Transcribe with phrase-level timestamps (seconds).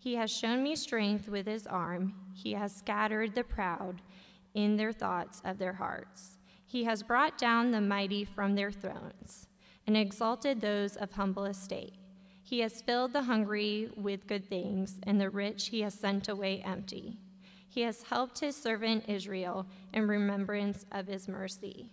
[0.00, 4.00] He has shown me strength with his arm, he has scattered the proud
[4.54, 6.38] in their thoughts of their hearts.
[6.64, 9.48] He has brought down the mighty from their thrones
[9.86, 11.96] and exalted those of humble estate.
[12.42, 16.62] He has filled the hungry with good things, and the rich he has sent away
[16.64, 17.18] empty.
[17.68, 21.90] He has helped his servant Israel in remembrance of his mercy.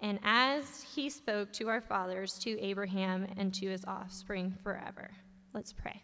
[0.00, 5.10] And as he spoke to our fathers, to Abraham, and to his offspring forever.
[5.54, 6.02] Let's pray.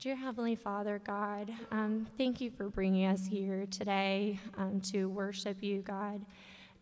[0.00, 5.56] Dear Heavenly Father, God, um, thank you for bringing us here today um, to worship
[5.60, 6.24] you, God.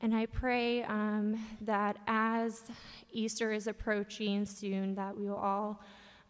[0.03, 2.64] And I pray um, that as
[3.12, 5.83] Easter is approaching soon, that we will all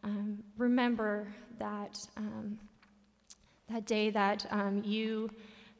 [0.04, 1.26] um, remember
[1.58, 2.56] that um,
[3.68, 5.28] that day that um, you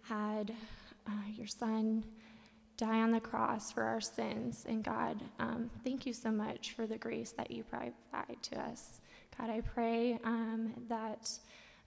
[0.03, 0.53] had
[1.07, 2.05] uh, your son
[2.77, 4.67] die on the cross for our sins.
[4.69, 5.23] And God,
[5.85, 7.95] thank you so much for the grace that you provide
[8.43, 9.01] to us.
[9.39, 11.31] God, I pray um, that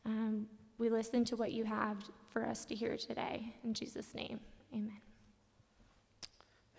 [0.05, 0.45] um,
[0.78, 1.97] we listen to what you have
[2.30, 3.56] for us to hear today.
[3.64, 4.39] In Jesus' name,
[4.72, 5.02] amen.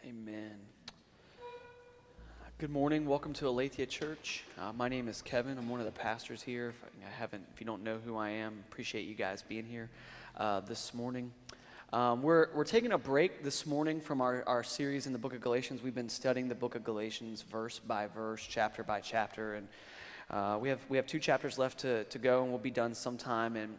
[0.06, 0.52] Amen.
[2.58, 3.04] Good morning.
[3.04, 4.44] Welcome to Aletheia Church.
[4.60, 5.58] Uh, my name is Kevin.
[5.58, 6.68] I'm one of the pastors here.
[6.68, 9.90] If I haven't, if you don't know who I am, appreciate you guys being here
[10.36, 11.32] uh, this morning.
[11.92, 15.34] Um, we're, we're taking a break this morning from our, our series in the book
[15.34, 15.82] of Galatians.
[15.82, 19.66] We've been studying the book of Galatians verse by verse, chapter by chapter, and
[20.30, 22.94] uh, we, have, we have two chapters left to, to go, and we'll be done
[22.94, 23.70] sometime in,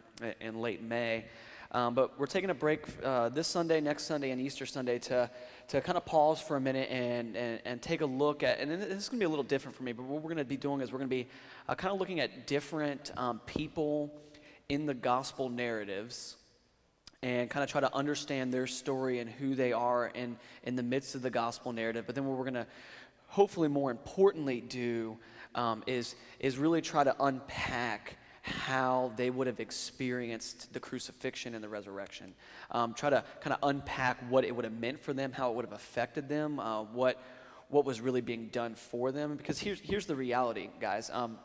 [0.42, 1.26] in late May.
[1.72, 5.30] Um, but we're taking a break uh, this Sunday, next Sunday, and Easter Sunday to,
[5.70, 8.70] to kind of pause for a minute and, and, and take a look at, and
[8.70, 10.44] this is going to be a little different for me, but what we're going to
[10.44, 11.28] be doing is we're going to be
[11.70, 14.14] uh, kind of looking at different um, people
[14.68, 16.36] in the gospel narratives
[17.24, 20.84] and kind of try to understand their story and who they are in, in the
[20.84, 22.04] midst of the gospel narrative.
[22.06, 22.68] But then what we're going to
[23.28, 25.18] hopefully more importantly do
[25.56, 31.64] um, is, is really try to unpack how they would have experienced the crucifixion and
[31.64, 32.34] the resurrection.
[32.72, 35.56] Um, try to kind of unpack what it would have meant for them, how it
[35.56, 37.22] would have affected them, uh, what,
[37.70, 39.36] what was really being done for them.
[39.36, 41.10] Because here's, here's the reality, guys.
[41.14, 41.38] Um,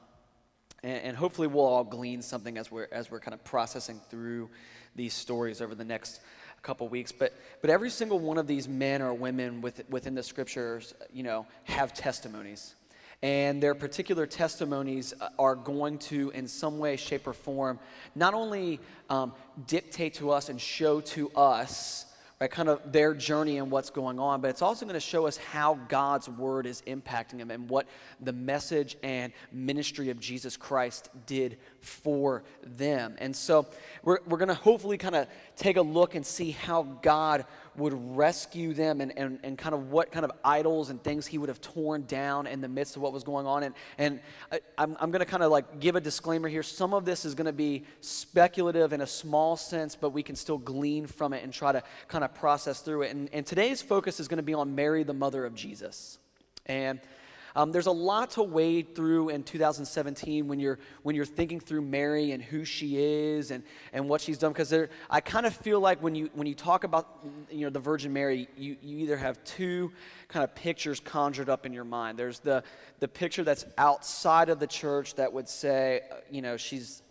[0.83, 4.49] and, and, hopefully we'll all glean something as we're, as we're kind of processing through
[4.95, 6.21] these stories over the next
[6.63, 7.13] couple weeks.
[7.13, 11.23] But, but every single one of these men or women with, within the scriptures, you
[11.23, 12.75] know, have testimonies
[13.23, 17.79] and their particular testimonies uh, are going to, in some way, shape, or form,
[18.15, 19.33] not only um,
[19.67, 22.07] dictate to us and show to us
[22.41, 25.27] right, kind of their journey and what's going on, but it's also going to show
[25.27, 27.87] us how God's word is impacting them and what
[28.21, 33.17] the message and ministry of Jesus Christ did for them.
[33.19, 33.67] And so
[34.03, 37.47] we're, we're going to hopefully kind of take a look and see how God
[37.77, 41.39] would rescue them and, and, and kind of what kind of idols and things he
[41.39, 43.63] would have torn down in the midst of what was going on.
[43.63, 44.21] And, and
[44.53, 46.63] I, I'm, I'm going to kind of like give a disclaimer here.
[46.63, 50.37] Some of this is going to be speculative in a small sense, but we can
[50.37, 53.15] still glean from it and try to kind of process through it.
[53.15, 56.19] And, and today's focus is going to be on Mary, the mother of Jesus.
[56.67, 57.01] And
[57.57, 61.81] um, there's a lot to wade through in 2017 when you're when you're thinking through
[61.81, 64.53] Mary and who she is and, and what she's done.
[64.53, 64.75] Because
[65.09, 68.13] I kind of feel like when you when you talk about you know the Virgin
[68.13, 69.91] Mary, you, you either have two
[70.29, 72.19] kind of pictures conjured up in your mind.
[72.19, 72.63] There's the
[73.01, 77.03] the picture that's outside of the church that would say uh, you know she's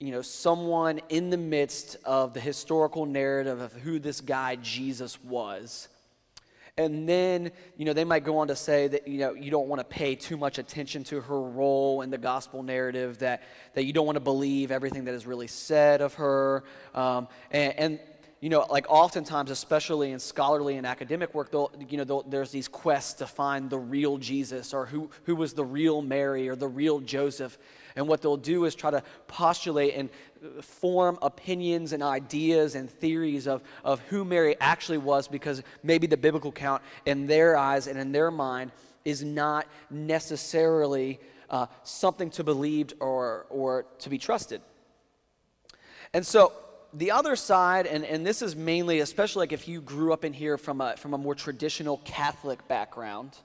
[0.00, 5.22] you know, someone in the midst of the historical narrative of who this guy Jesus
[5.24, 5.88] was.
[6.78, 9.66] And then, you know, they might go on to say that, you know, you don't
[9.66, 13.42] want to pay too much attention to her role in the gospel narrative, that,
[13.74, 16.62] that you don't want to believe everything that is really said of her.
[16.94, 18.00] Um, and, and,
[18.40, 21.52] you know, like oftentimes, especially in scholarly and academic work,
[21.88, 25.64] you know, there's these quests to find the real Jesus or who, who was the
[25.64, 27.58] real Mary or the real Joseph.
[27.98, 30.08] And what they'll do is try to postulate and
[30.62, 36.16] form opinions and ideas and theories of, of who Mary actually was because maybe the
[36.16, 38.70] biblical count in their eyes and in their mind
[39.04, 41.18] is not necessarily
[41.50, 44.60] uh, something to believed or, or to be trusted.
[46.14, 46.52] And so
[46.94, 50.32] the other side, and, and this is mainly, especially like if you grew up in
[50.32, 53.36] here from a, from a more traditional Catholic background,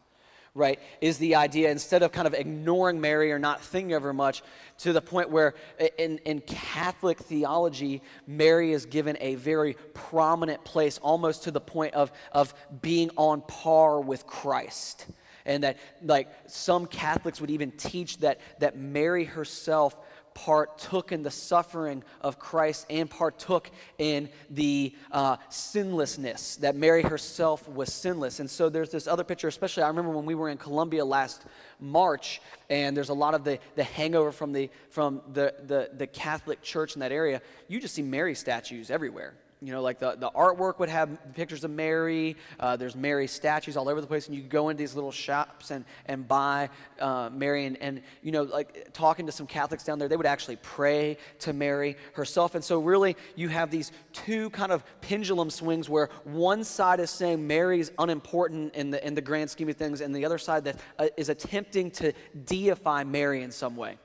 [0.55, 4.13] right, is the idea instead of kind of ignoring Mary or not thinking of her
[4.13, 4.43] much,
[4.79, 5.55] to the point where
[5.97, 11.95] in, in Catholic theology, Mary is given a very prominent place, almost to the point
[11.95, 15.07] of, of being on par with Christ.
[15.45, 19.97] And that, like, some Catholics would even teach that, that Mary herself
[20.33, 27.67] partook in the suffering of Christ and partook in the uh, sinlessness, that Mary herself
[27.67, 28.39] was sinless.
[28.39, 31.43] And so there's this other picture, especially I remember when we were in Colombia last
[31.79, 36.07] March, and there's a lot of the, the hangover from, the, from the, the, the
[36.07, 37.41] Catholic Church in that area.
[37.67, 41.63] You just see Mary statues everywhere you know, like the, the artwork would have pictures
[41.63, 42.35] of Mary.
[42.59, 45.71] Uh, there's Mary statues all over the place, and you go into these little shops
[45.71, 46.69] and, and buy
[46.99, 47.65] uh, Mary.
[47.65, 51.17] And, and, you know, like talking to some Catholics down there, they would actually pray
[51.39, 52.55] to Mary herself.
[52.55, 57.09] And so, really, you have these two kind of pendulum swings where one side is
[57.09, 60.65] saying Mary's unimportant in the, in the grand scheme of things, and the other side
[60.65, 62.11] that uh, is attempting to
[62.43, 63.97] deify Mary in some way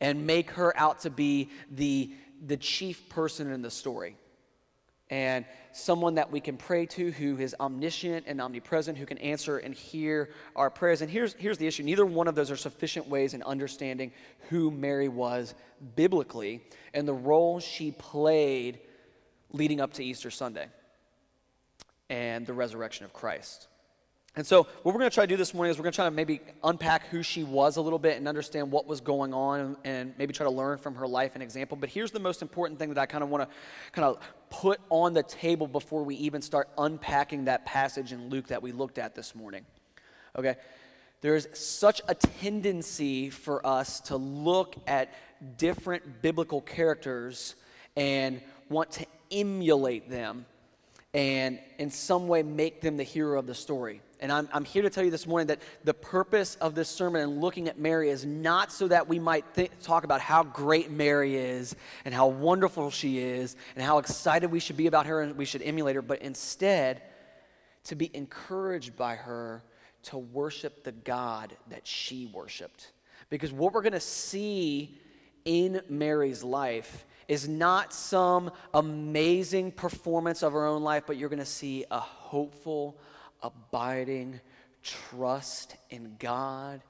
[0.00, 2.10] and make her out to be the,
[2.44, 4.16] the chief person in the story
[5.10, 9.58] and someone that we can pray to who is omniscient and omnipresent, who can answer
[9.58, 11.02] and hear our prayers.
[11.02, 14.12] And here's, here's the issue neither one of those are sufficient ways in understanding
[14.48, 15.54] who Mary was
[15.94, 16.64] biblically
[16.94, 18.80] and the role she played
[19.52, 20.68] leading up to Easter Sunday
[22.08, 23.68] and the resurrection of Christ.
[24.36, 25.96] And so, what we're going to try to do this morning is we're going to
[25.96, 29.32] try to maybe unpack who she was a little bit and understand what was going
[29.32, 31.76] on and, maybe try to learn from her life and example.
[31.76, 33.56] But here's the most important thing that I kind of want to
[33.92, 34.18] kind of
[34.50, 38.72] put on the table before we even start unpacking that passage in Luke that we
[38.72, 39.64] looked at this morning.
[40.36, 40.56] Okay?
[41.20, 45.14] There's such a tendency for us to look at
[45.58, 47.54] different biblical characters
[47.96, 50.44] and want to emulate them
[51.14, 54.02] and in some way make them the hero of the story.
[54.24, 57.20] And I'm, I'm here to tell you this morning that the purpose of this sermon
[57.20, 59.44] and looking at Mary is not so that we might
[59.82, 61.76] talk about how great Mary is
[62.06, 65.44] and how wonderful she is and how excited we should be about her and we
[65.44, 67.02] should emulate her, but instead
[67.84, 69.62] to be encouraged by her
[70.04, 72.92] to worship the God that she worshiped.
[73.28, 74.98] Because what we're going to see
[75.44, 81.38] in Mary's life is not some amazing performance of her own life, but you're going
[81.38, 82.96] to see a hopeful,
[83.44, 84.40] abiding
[84.82, 86.82] trust in God,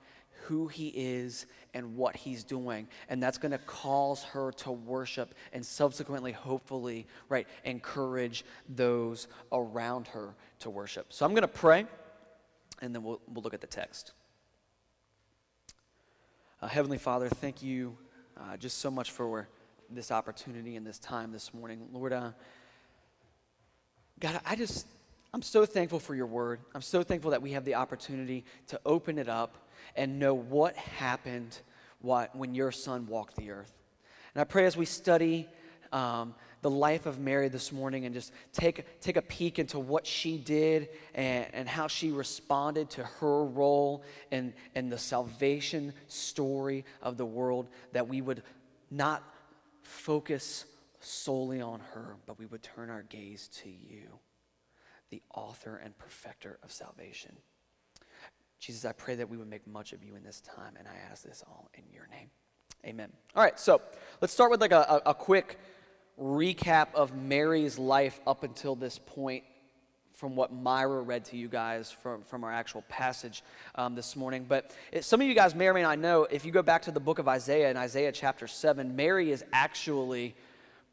[0.44, 2.88] who He is, and what He's doing.
[3.08, 10.06] And that's going to cause her to worship and subsequently, hopefully, right, encourage those around
[10.08, 11.12] her to worship.
[11.12, 11.84] So I'm going to pray,
[12.80, 14.12] and then we'll, we'll look at the text.
[16.62, 17.96] Uh, Heavenly Father, thank you
[18.40, 19.48] uh, just so much for
[19.90, 21.86] this opportunity and this time this morning.
[21.92, 22.30] Lord, uh,
[24.18, 24.86] God, I just
[25.34, 26.60] I'm so thankful for your word.
[26.76, 29.56] I'm so thankful that we have the opportunity to open it up
[29.96, 31.58] and know what happened
[32.00, 33.72] when your son walked the earth.
[34.32, 35.48] And I pray as we study
[35.90, 40.06] um, the life of Mary this morning and just take, take a peek into what
[40.06, 46.84] she did and, and how she responded to her role in, in the salvation story
[47.02, 48.44] of the world, that we would
[48.88, 49.24] not
[49.82, 50.64] focus
[51.00, 54.20] solely on her, but we would turn our gaze to you
[55.14, 57.36] the author and perfecter of salvation.
[58.58, 60.96] Jesus, I pray that we would make much of you in this time, and I
[61.08, 62.30] ask this all in your name.
[62.84, 63.12] Amen.
[63.36, 63.80] All right, so
[64.20, 65.60] let's start with like a, a, quick
[66.20, 69.44] recap of Mary's life up until this point
[70.14, 73.44] from what Myra read to you guys from, from our actual passage
[73.76, 74.46] um, this morning.
[74.48, 76.82] But it, some of you guys may or may not know, if you go back
[76.82, 80.34] to the book of Isaiah, in Isaiah chapter 7, Mary is actually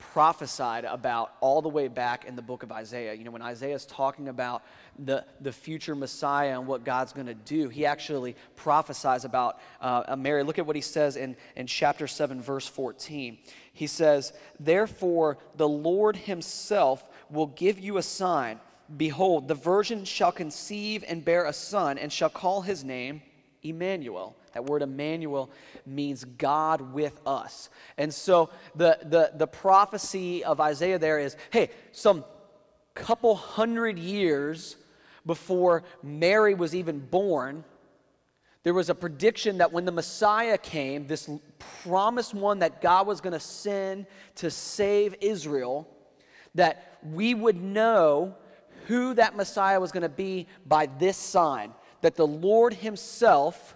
[0.01, 3.13] prophesied about all the way back in the book of Isaiah.
[3.13, 4.63] You know, when Isaiah is talking about
[4.99, 10.15] the, the future Messiah and what God's going to do, he actually prophesies about uh,
[10.17, 10.43] Mary.
[10.43, 13.37] Look at what he says in, in chapter 7, verse 14.
[13.73, 18.59] He says, Therefore, the Lord himself will give you a sign.
[18.97, 23.21] Behold, the virgin shall conceive and bear a son, and shall call his name
[23.63, 24.35] Emmanuel.
[24.53, 25.49] That word Emmanuel
[25.85, 27.69] means God with us.
[27.97, 32.25] And so the, the, the prophecy of Isaiah there is hey, some
[32.93, 34.75] couple hundred years
[35.25, 37.63] before Mary was even born,
[38.63, 41.29] there was a prediction that when the Messiah came, this
[41.83, 45.87] promised one that God was going to send to save Israel,
[46.55, 48.35] that we would know
[48.87, 53.75] who that Messiah was going to be by this sign that the Lord Himself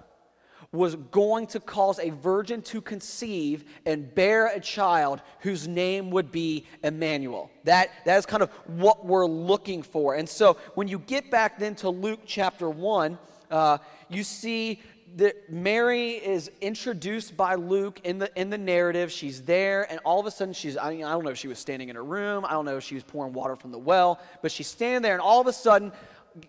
[0.72, 6.32] was going to cause a virgin to conceive and bear a child whose name would
[6.32, 7.50] be Emmanuel.
[7.64, 10.16] That, that is kind of what we're looking for.
[10.16, 13.18] And so when you get back then to Luke chapter 1,
[13.50, 13.78] uh,
[14.10, 14.82] you see
[15.16, 19.12] that Mary is introduced by Luke in the in the narrative.
[19.12, 21.48] She's there, and all of a sudden she's I, mean, I don't know if she
[21.48, 22.44] was standing in her room.
[22.46, 25.14] I don't know if she was pouring water from the well, but she's standing there,
[25.14, 25.94] and all of a sudden,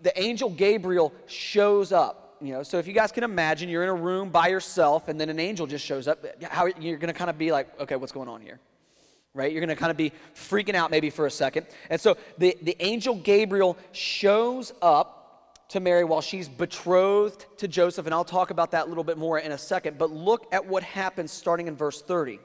[0.02, 2.36] the angel Gabriel shows up.
[2.40, 5.18] You know, so if you guys can imagine, you're in a room by yourself, and
[5.18, 6.24] then an angel just shows up.
[6.42, 8.60] How you're going to kind of be like, okay, what's going on here?
[9.32, 9.52] Right?
[9.52, 11.66] You're going to kind of be freaking out maybe for a second.
[11.88, 15.16] And so the, the angel Gabriel shows up
[15.68, 19.18] to Mary while she's betrothed to Joseph, and I'll talk about that a little bit
[19.18, 19.98] more in a second.
[19.98, 22.38] But look at what happens starting in verse 30.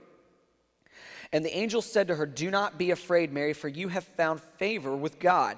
[1.33, 4.41] And the angel said to her, Do not be afraid, Mary, for you have found
[4.41, 5.57] favor with God.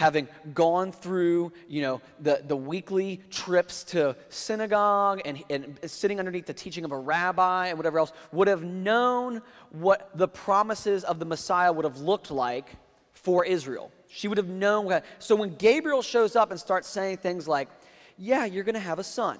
[0.00, 6.46] having gone through, you know, the, the weekly trips to synagogue and, and sitting underneath
[6.46, 9.42] the teaching of a rabbi and whatever else, would have known
[9.72, 12.70] what the promises of the Messiah would have looked like
[13.12, 13.92] for Israel.
[14.08, 15.02] She would have known.
[15.18, 17.68] So when Gabriel shows up and starts saying things like,
[18.16, 19.38] Yeah, you're going to have a son,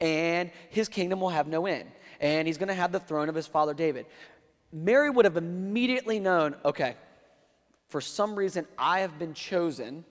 [0.00, 1.90] and his kingdom will have no end,
[2.20, 4.06] and he's going to have the throne of his father David,
[4.72, 6.94] Mary would have immediately known, okay,
[7.88, 10.04] for some reason I have been chosen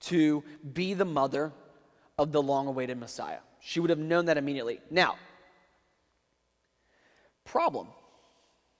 [0.00, 1.52] to be the mother
[2.18, 3.38] of the long awaited Messiah.
[3.60, 4.80] She would have known that immediately.
[4.90, 5.16] Now,
[7.44, 7.88] problem,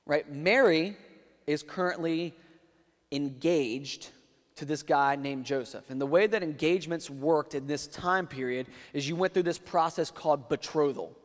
[0.06, 0.30] right?
[0.30, 0.96] Mary
[1.46, 2.34] is currently
[3.12, 4.10] engaged
[4.56, 5.90] to this guy named Joseph.
[5.90, 9.58] And the way that engagements worked in this time period is you went through this
[9.58, 11.16] process called betrothal.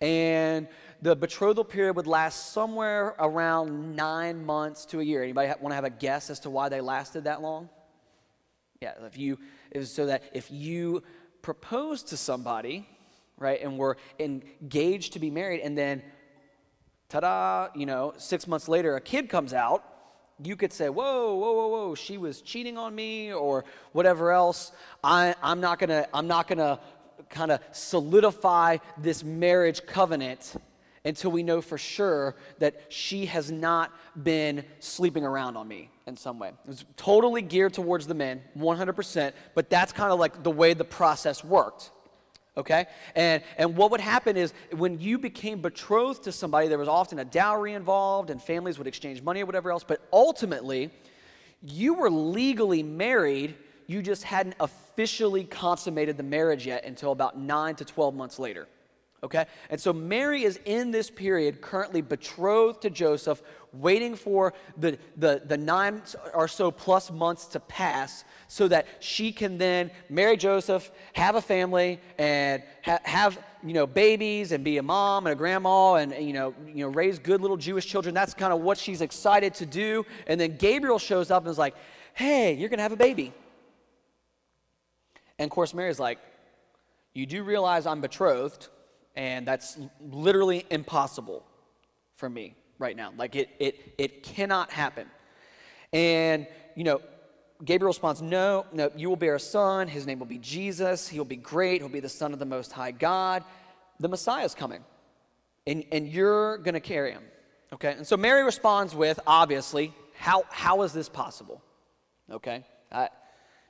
[0.00, 0.68] And
[1.02, 5.22] the betrothal period would last somewhere around nine months to a year.
[5.22, 7.68] Anybody want to have a guess as to why they lasted that long?
[8.80, 9.38] Yeah, if you,
[9.84, 11.02] so that if you
[11.42, 12.88] proposed to somebody,
[13.38, 16.02] right, and were engaged to be married, and then,
[17.08, 19.84] ta da, you know, six months later, a kid comes out,
[20.42, 24.72] you could say, whoa, whoa, whoa, whoa, she was cheating on me or whatever else.
[25.02, 26.78] I, I'm not gonna, I'm not gonna
[27.30, 30.54] kind of solidify this marriage covenant
[31.06, 36.16] until we know for sure that she has not been sleeping around on me in
[36.16, 36.48] some way.
[36.48, 40.74] It was totally geared towards the men, 100%, but that's kind of like the way
[40.74, 41.90] the process worked
[42.56, 42.86] okay?
[43.14, 47.18] And, and what would happen is when you became betrothed to somebody, there was often
[47.18, 50.90] a dowry involved, and families would exchange money or whatever else, but ultimately,
[51.62, 57.74] you were legally married, you just hadn't officially consummated the marriage yet until about nine
[57.76, 58.66] to 12 months later.
[59.22, 59.46] Okay?
[59.70, 63.42] And so Mary is in this period currently betrothed to Joseph,
[63.72, 66.02] waiting for the, the, the nine
[66.34, 71.40] or so plus months to pass so that she can then marry Joseph, have a
[71.40, 76.12] family, and ha- have you know babies and be a mom and a grandma and
[76.24, 78.14] you know you know raise good little Jewish children.
[78.14, 80.06] That's kind of what she's excited to do.
[80.26, 81.74] And then Gabriel shows up and is like,
[82.14, 83.32] "Hey, you're gonna have a baby."
[85.38, 86.18] And of course, Mary's like,
[87.12, 88.68] "You do realize I'm betrothed,
[89.16, 91.44] and that's literally impossible
[92.16, 93.12] for me right now.
[93.16, 95.08] Like it it it cannot happen."
[95.92, 97.00] And you know,
[97.64, 99.88] Gabriel responds, No, no, you will bear a son.
[99.88, 101.08] His name will be Jesus.
[101.08, 101.80] He will be great.
[101.80, 103.44] He'll be the Son of the Most High God.
[103.98, 104.84] The Messiah is coming,
[105.66, 107.22] and, and you're going to carry him.
[107.72, 107.92] Okay?
[107.92, 111.62] And so Mary responds with, obviously, how, how is this possible?
[112.30, 112.64] Okay?
[112.92, 113.08] I,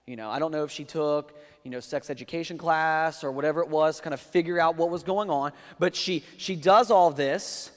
[0.04, 1.32] you know, I don't know if she took,
[1.66, 5.02] you know, sex education class or whatever it was, kind of figure out what was
[5.02, 7.72] going on, but she, she does all this,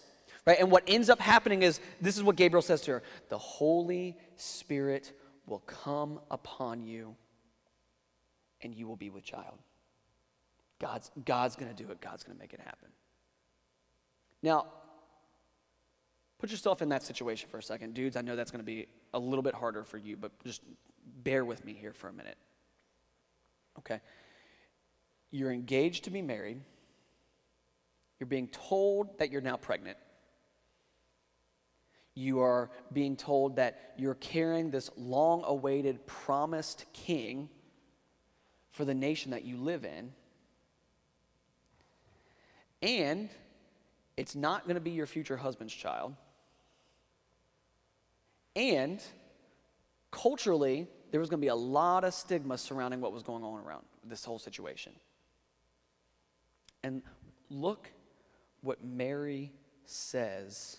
[0.46, 0.60] right?
[0.60, 4.16] And what ends up happening is this is what Gabriel says to her the Holy
[4.36, 5.12] Spirit
[5.48, 7.16] will come upon you
[8.62, 9.58] and you will be with child.
[10.80, 12.90] God's, God's to do it, God's to make it happen.
[14.44, 14.68] Now,
[16.38, 17.96] put yourself in that situation for a second.
[17.96, 20.62] Dudes, I know that's to be a little bit harder for you, but just
[21.24, 22.38] bear with me here for a minute.
[23.80, 24.00] Okay?
[25.32, 26.62] You're engaged to be married.
[28.20, 29.98] You're being told that you're now pregnant
[32.20, 37.50] you are being told that you're carrying this long awaited promised king
[38.72, 40.12] for the nation that you live in.
[42.82, 43.30] And
[44.18, 46.14] it's not going to be your future husband's child.
[48.56, 49.02] And
[50.12, 53.60] culturally, there was going to be a lot of stigma surrounding what was going on
[53.64, 54.94] around this whole situation.
[56.84, 57.02] And
[57.50, 57.90] look
[58.62, 59.52] what Mary
[59.86, 60.78] says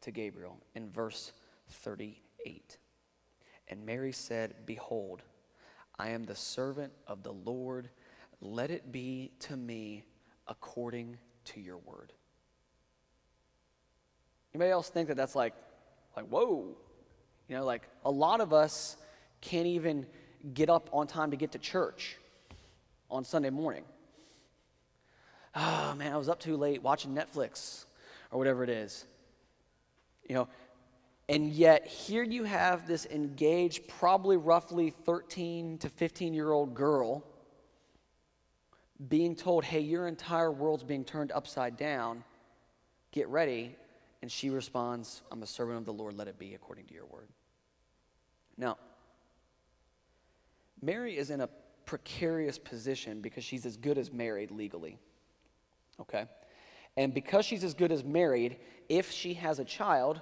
[0.00, 1.32] to Gabriel in verse
[1.70, 2.78] 38.
[3.68, 5.22] And Mary said, Behold,
[5.98, 7.90] I am the servant of the Lord.
[8.40, 10.04] Let it be to me
[10.48, 12.12] according to your word.
[14.54, 15.54] Anybody else think that that's like,
[16.16, 16.76] like, whoa?
[17.50, 18.96] You know, like a lot of us
[19.40, 20.06] can't even
[20.54, 22.16] get up on time to get to church
[23.10, 23.82] on Sunday morning.
[25.56, 27.86] Oh man, I was up too late watching Netflix
[28.30, 29.04] or whatever it is.
[30.28, 30.48] You know,
[31.28, 37.24] and yet here you have this engaged, probably roughly 13 to 15 year old girl
[39.08, 42.22] being told, hey, your entire world's being turned upside down.
[43.10, 43.74] Get ready.
[44.22, 47.06] And she responds, I'm a servant of the Lord, let it be according to your
[47.06, 47.26] word.
[48.60, 48.76] Now,
[50.82, 51.48] Mary is in a
[51.86, 54.98] precarious position because she's as good as married legally.
[55.98, 56.26] Okay?
[56.96, 60.20] And because she's as good as married, if she has a child,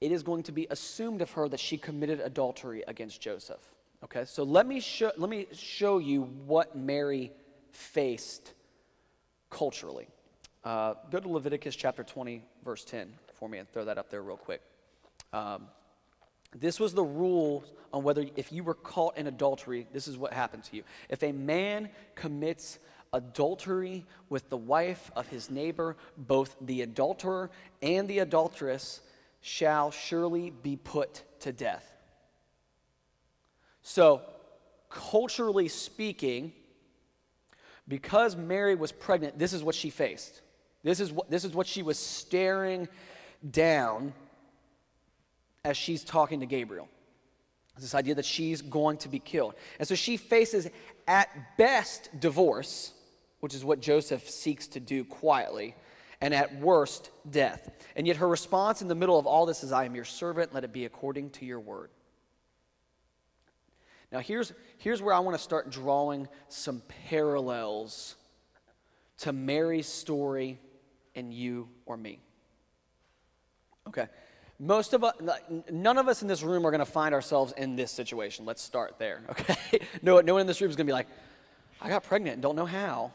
[0.00, 3.60] it is going to be assumed of her that she committed adultery against Joseph.
[4.02, 4.24] Okay?
[4.24, 7.30] So let me show, let me show you what Mary
[7.72, 8.54] faced
[9.50, 10.08] culturally.
[10.64, 14.22] Uh, go to Leviticus chapter 20, verse 10 for me and throw that up there
[14.22, 14.62] real quick.
[15.32, 15.68] Um,
[16.56, 20.32] this was the rule on whether, if you were caught in adultery, this is what
[20.32, 20.82] happened to you.
[21.08, 22.78] If a man commits
[23.12, 27.50] adultery with the wife of his neighbor, both the adulterer
[27.82, 29.00] and the adulteress
[29.40, 31.84] shall surely be put to death.
[33.82, 34.22] So,
[34.90, 36.52] culturally speaking,
[37.86, 40.42] because Mary was pregnant, this is what she faced.
[40.82, 42.88] This is what, this is what she was staring
[43.50, 44.12] down
[45.68, 46.88] as she's talking to Gabriel.
[47.78, 49.54] This idea that she's going to be killed.
[49.78, 50.66] And so she faces,
[51.06, 52.92] at best, divorce,
[53.40, 55.76] which is what Joseph seeks to do quietly,
[56.22, 57.70] and at worst, death.
[57.94, 60.54] And yet her response in the middle of all this is, I am your servant,
[60.54, 61.90] let it be according to your word.
[64.10, 68.16] Now, here's, here's where I want to start drawing some parallels
[69.18, 70.58] to Mary's story
[71.14, 72.20] and you or me.
[73.86, 74.06] Okay.
[74.60, 75.40] Most of uh, us,
[75.70, 78.44] none of us in this room are going to find ourselves in this situation.
[78.44, 79.80] Let's start there, okay?
[80.02, 81.06] no, no one in this room is going to be like,
[81.80, 83.12] I got pregnant and don't know how.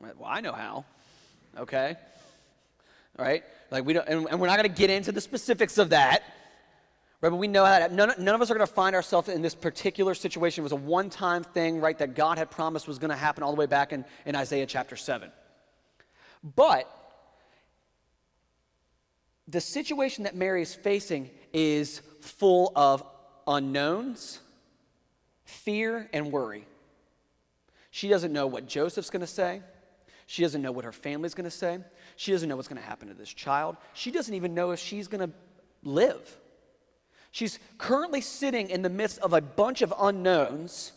[0.00, 0.84] Well, I know how,
[1.58, 1.96] okay?
[3.18, 3.44] All right?
[3.70, 6.22] Like, we don't, and, and we're not going to get into the specifics of that,
[7.20, 7.30] right?
[7.30, 9.54] But we know that none, none of us are going to find ourselves in this
[9.54, 10.62] particular situation.
[10.62, 13.42] It was a one time thing, right, that God had promised was going to happen
[13.42, 15.30] all the way back in, in Isaiah chapter 7.
[16.54, 16.90] But
[19.48, 23.04] the situation that Mary is facing is full of
[23.46, 24.40] unknowns,
[25.44, 26.66] fear, and worry.
[27.90, 29.62] She doesn't know what Joseph's going to say.
[30.26, 31.78] She doesn't know what her family's going to say.
[32.16, 33.76] She doesn't know what's going to happen to this child.
[33.94, 35.34] She doesn't even know if she's going to
[35.84, 36.36] live.
[37.30, 40.92] She's currently sitting in the midst of a bunch of unknowns.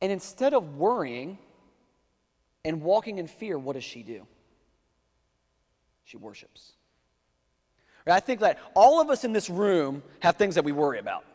[0.00, 1.38] And instead of worrying
[2.64, 4.26] and walking in fear, what does she do?
[6.08, 6.72] She worships.
[8.06, 11.26] I think that all of us in this room have things that we worry about.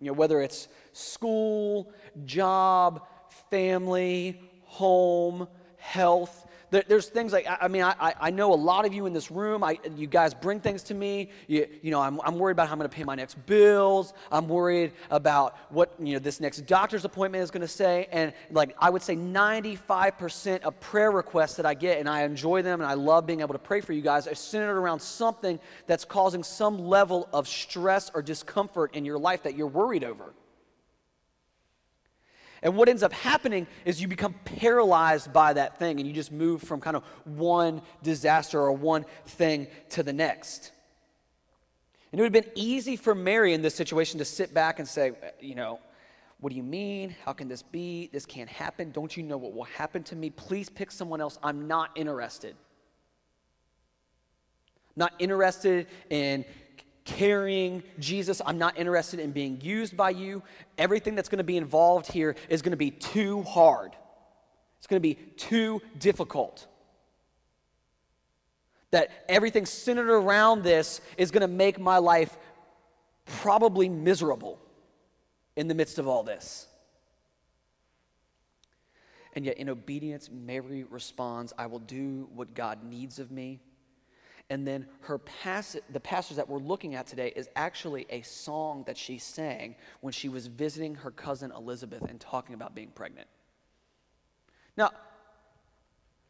[0.00, 1.92] You know, whether it's school,
[2.24, 3.06] job,
[3.50, 8.84] family, home, health, there, there's things like, I, I mean, I, I know a lot
[8.84, 11.30] of you in this room, I, you guys bring things to me.
[11.46, 14.12] You, you know, I'm, I'm worried about how I'm going to pay my next bills.
[14.32, 18.08] I'm worried about what, you know, this next doctor's appointment is going to say.
[18.10, 22.62] And like, I would say 95% of prayer requests that I get, and I enjoy
[22.62, 25.60] them and I love being able to pray for you guys, are centered around something
[25.86, 30.32] that's causing some level of stress or discomfort in your life that you're worried over.
[32.66, 36.32] And what ends up happening is you become paralyzed by that thing and you just
[36.32, 40.72] move from kind of one disaster or one thing to the next.
[42.10, 44.88] And it would have been easy for Mary in this situation to sit back and
[44.88, 45.78] say, uh, you know,
[46.40, 47.14] what do you mean?
[47.24, 48.10] How can this be?
[48.12, 48.90] This can't happen.
[48.90, 50.30] Don't you know what will happen to me?
[50.30, 51.38] Please pick someone else.
[51.44, 52.56] I'm not interested.
[54.96, 56.44] Not interested in
[57.06, 58.42] carrying Jesus.
[58.44, 60.42] I'm not interested in being used by you.
[60.76, 63.96] Everything that's going to be involved here is going to be too hard,
[64.78, 66.66] it's going to be too difficult.
[68.90, 72.36] That everything centered around this is going to make my life
[73.24, 74.60] probably miserable
[75.56, 76.66] in the midst of all this.
[79.34, 83.60] And yet, in obedience, Mary responds, I will do what God needs of me.
[84.48, 88.84] And then her pass- the passage that we're looking at today is actually a song
[88.86, 93.28] that she sang when she was visiting her cousin Elizabeth and talking about being pregnant.
[94.76, 94.92] Now,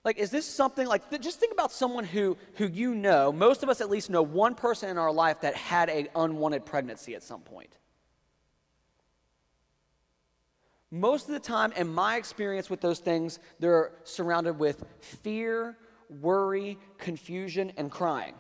[0.07, 3.65] like, is this something like, th- just think about someone who, who you know, most
[3.65, 7.17] of us at least know one person in our life that had an unwanted pregnancy
[7.17, 7.77] at some point.
[10.93, 15.77] Most of the time, in my experience with those things, they're surrounded with fear,
[16.09, 18.35] worry, confusion, and crying.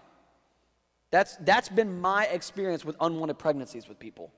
[1.10, 4.32] That's, that's been my experience with unwanted pregnancies with people.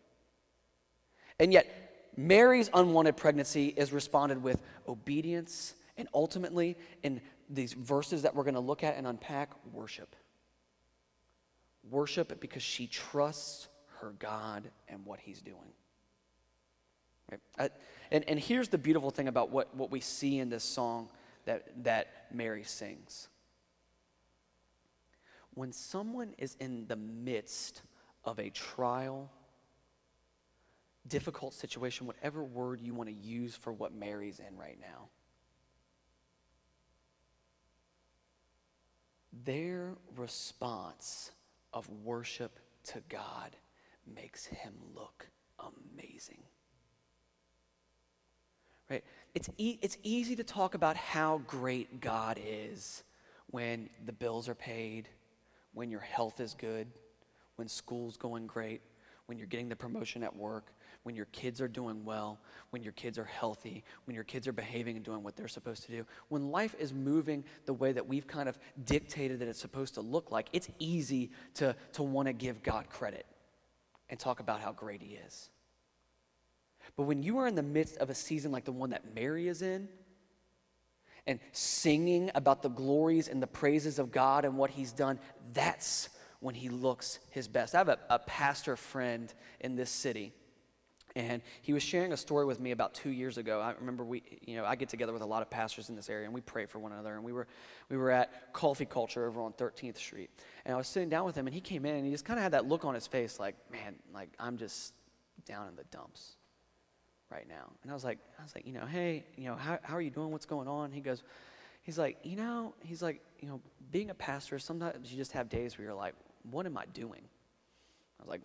[1.40, 8.34] And yet, Mary's unwanted pregnancy is responded with obedience and ultimately, in these verses that
[8.34, 10.14] we're going to look at and unpack, worship.
[11.90, 13.68] Worship because she trusts
[14.00, 15.72] her God and what he's doing.
[17.30, 17.40] Right?
[17.58, 17.70] I,
[18.12, 21.08] and, and here's the beautiful thing about what, what we see in this song
[21.48, 23.28] that, that Mary sings.
[25.54, 27.80] When someone is in the midst
[28.22, 29.30] of a trial,
[31.06, 35.08] difficult situation, whatever word you want to use for what Mary's in right now,
[39.46, 41.30] their response
[41.72, 43.56] of worship to God
[44.14, 46.42] makes him look amazing.
[48.90, 49.04] Right?
[49.38, 53.04] It's, e- it's easy to talk about how great God is
[53.50, 55.08] when the bills are paid,
[55.74, 56.88] when your health is good,
[57.54, 58.80] when school's going great,
[59.26, 60.72] when you're getting the promotion at work,
[61.04, 64.52] when your kids are doing well, when your kids are healthy, when your kids are
[64.52, 68.08] behaving and doing what they're supposed to do, when life is moving the way that
[68.08, 72.26] we've kind of dictated that it's supposed to look like, it's easy to, to want
[72.26, 73.24] to give God credit
[74.10, 75.48] and talk about how great He is.
[76.96, 79.48] But when you are in the midst of a season like the one that Mary
[79.48, 79.88] is in,
[81.26, 85.18] and singing about the glories and the praises of God and what He's done,
[85.52, 86.08] that's
[86.40, 87.74] when He looks His best.
[87.74, 90.32] I have a, a pastor friend in this city
[91.18, 93.60] and he was sharing a story with me about two years ago.
[93.60, 96.08] I remember we, you know, I get together with a lot of pastors in this
[96.08, 97.14] area, and we pray for one another.
[97.14, 97.48] And we were,
[97.88, 100.30] we were at Coffee Culture over on 13th Street,
[100.64, 102.38] and I was sitting down with him, and he came in, and he just kind
[102.38, 104.94] of had that look on his face, like, man, like I'm just
[105.44, 106.36] down in the dumps
[107.30, 107.70] right now.
[107.82, 110.00] And I was like, I was like, you know, hey, you know, how, how are
[110.00, 110.30] you doing?
[110.30, 110.92] What's going on?
[110.92, 111.22] He goes,
[111.82, 113.60] he's like, you know, he's like, you know,
[113.90, 116.14] being a pastor, sometimes you just have days where you're like,
[116.50, 117.22] what am I doing?
[118.18, 118.42] I was like,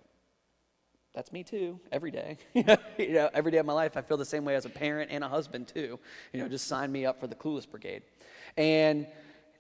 [1.14, 2.38] that's me too, every day.
[2.54, 5.12] you know, every day of my life, I feel the same way as a parent
[5.12, 6.00] and a husband too.
[6.32, 8.02] You know, just sign me up for the Clueless Brigade.
[8.58, 9.06] And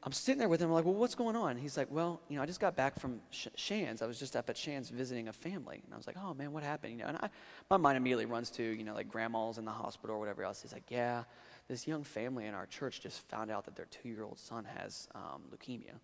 [0.05, 1.55] I'm sitting there with him, I'm like, well, what's going on?
[1.55, 4.01] He's like, well, you know, I just got back from Sh- Shands.
[4.01, 5.81] I was just up at Shands visiting a family.
[5.85, 6.93] And I was like, oh, man, what happened?
[6.93, 7.29] You know, and I,
[7.69, 10.61] my mind immediately runs to, you know, like grandma's in the hospital or whatever else.
[10.61, 11.23] He's like, yeah,
[11.69, 15.43] this young family in our church just found out that their two-year-old son has um,
[15.55, 15.95] leukemia.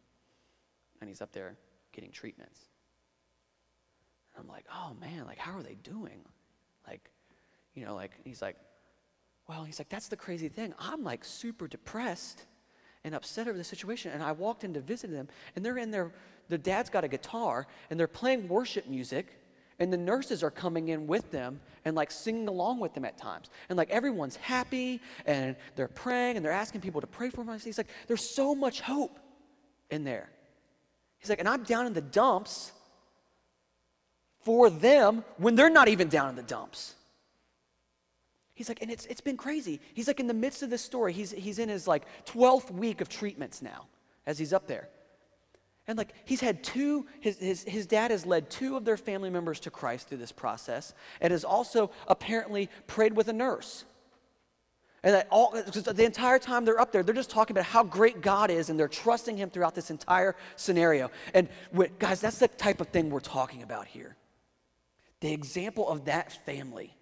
[1.02, 1.58] And he's up there
[1.92, 2.62] getting treatments.
[4.34, 6.22] And I'm like, oh man, like how are they doing?
[6.88, 7.10] Like,
[7.76, 8.56] you know, like he's like,
[9.50, 10.74] well, he's like, that's the crazy thing.
[10.80, 12.46] I'm like super depressed
[13.04, 14.12] and upset over the situation.
[14.12, 16.12] And I walked in to visit them, and they're in there,
[16.50, 19.28] the dad's got a guitar, and they're playing worship music,
[19.80, 23.18] and the nurses are coming in with them and like singing along with them at
[23.18, 23.50] times.
[23.70, 27.58] And like everyone's happy, and they're praying, and they're asking people to pray for them.
[27.60, 29.20] He's like, there's so much hope
[29.90, 30.30] in there.
[31.20, 32.72] He's like, and I'm down in the dumps
[34.42, 36.96] for them when they're not even down in the dumps.
[38.60, 39.80] He's like, and it's, it's been crazy.
[39.94, 43.00] He's like in the midst of this story, he's, he's in his like 12th week
[43.00, 43.88] of treatments now
[44.26, 44.90] as he's up there.
[45.88, 49.30] And like he's had two, his, his, his dad has led two of their family
[49.30, 53.86] members to Christ through this process and has also apparently prayed with a nurse.
[55.04, 58.20] And that all the entire time they're up there, they're just talking about how great
[58.20, 61.12] God is and they're trusting him throughout this entire scenario.
[61.34, 61.48] And
[61.98, 64.18] guys, that's the type of thing we're talking about here
[65.22, 66.94] the example of that family,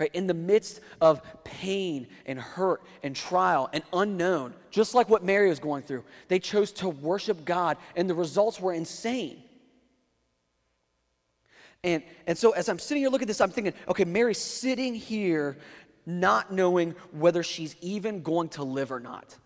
[0.00, 0.10] right?
[0.14, 5.50] In the midst of pain and hurt and trial and unknown, just like what Mary
[5.50, 9.42] was going through, they chose to worship God, and the results were insane.
[11.84, 14.94] And, and so as I'm sitting here looking at this, I'm thinking, okay, Mary's sitting
[14.94, 15.58] here
[16.06, 19.36] not knowing whether she's even going to live or not.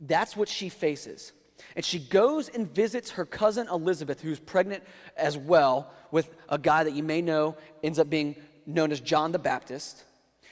[0.00, 1.32] That's what she faces.
[1.76, 4.82] And she goes and visits her cousin Elizabeth, who's pregnant
[5.16, 9.32] as well with a guy that you may know ends up being known as John
[9.32, 10.04] the Baptist.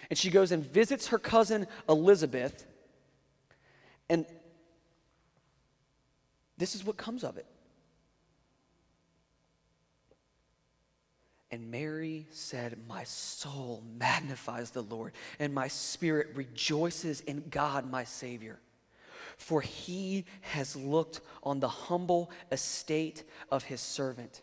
[0.09, 2.67] And she goes and visits her cousin Elizabeth.
[4.09, 4.27] And
[6.59, 7.47] this is what comes of it.
[11.53, 18.05] And Mary said, My soul magnifies the Lord, and my spirit rejoices in God, my
[18.05, 18.59] Savior
[19.41, 24.43] for he has looked on the humble estate of his servant.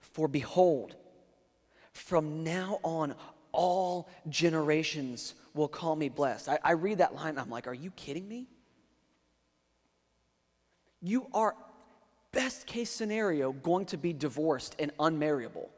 [0.00, 0.96] For behold,
[1.92, 3.14] from now on,
[3.52, 6.48] all generations will call me blessed.
[6.48, 8.46] I, I read that line I'm like, are you kidding me?
[11.02, 11.54] You are,
[12.32, 15.70] best case scenario, going to be divorced and unmarriable.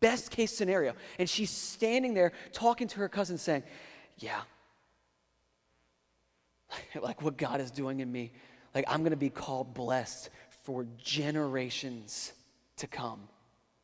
[0.00, 0.94] Best case scenario.
[1.18, 3.64] And she's standing there talking to her cousin saying,
[4.18, 4.40] Yeah,
[7.00, 8.32] like what God is doing in me,
[8.74, 10.30] like I'm going to be called blessed
[10.62, 12.32] for generations
[12.76, 13.28] to come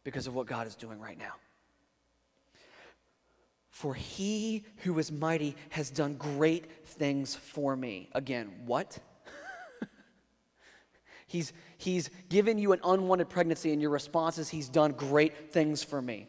[0.07, 1.33] because of what God is doing right now.
[3.71, 8.09] For he who is mighty has done great things for me.
[8.13, 9.01] Again, what?
[11.27, 15.83] he's, he's given you an unwanted pregnancy, and your response is, He's done great things
[15.83, 16.29] for me.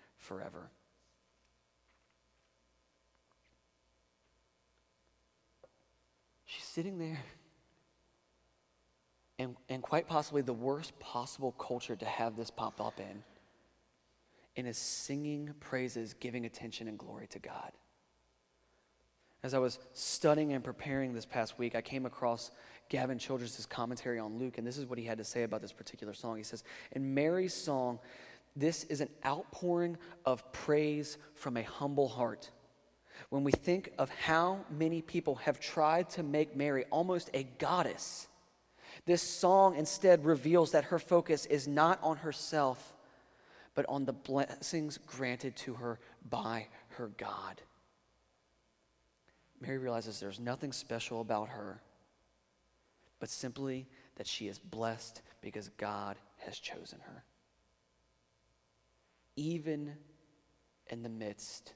[0.21, 0.69] forever.
[6.45, 7.23] She's sitting there,
[9.39, 13.23] and, and quite possibly the worst possible culture to have this pop up in,
[14.55, 17.71] and is singing praises, giving attention and glory to God.
[19.43, 22.51] As I was studying and preparing this past week, I came across
[22.89, 25.71] Gavin Childress' commentary on Luke, and this is what he had to say about this
[25.71, 26.37] particular song.
[26.37, 27.97] He says, In Mary's song,
[28.55, 32.49] this is an outpouring of praise from a humble heart.
[33.29, 38.27] When we think of how many people have tried to make Mary almost a goddess,
[39.05, 42.93] this song instead reveals that her focus is not on herself,
[43.73, 47.61] but on the blessings granted to her by her God.
[49.61, 51.81] Mary realizes there's nothing special about her,
[53.19, 57.23] but simply that she is blessed because God has chosen her
[59.35, 59.93] even
[60.87, 61.73] in the midst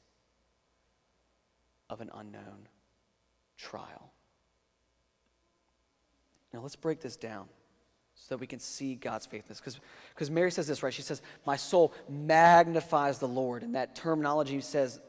[1.90, 2.68] of an unknown
[3.58, 4.12] trial.
[6.54, 7.48] Now, let's break this down
[8.16, 9.62] so that we can see God's faithfulness.
[10.14, 10.94] Because Mary says this, right?
[10.94, 13.62] She says, My soul magnifies the Lord.
[13.64, 15.00] And that terminology says,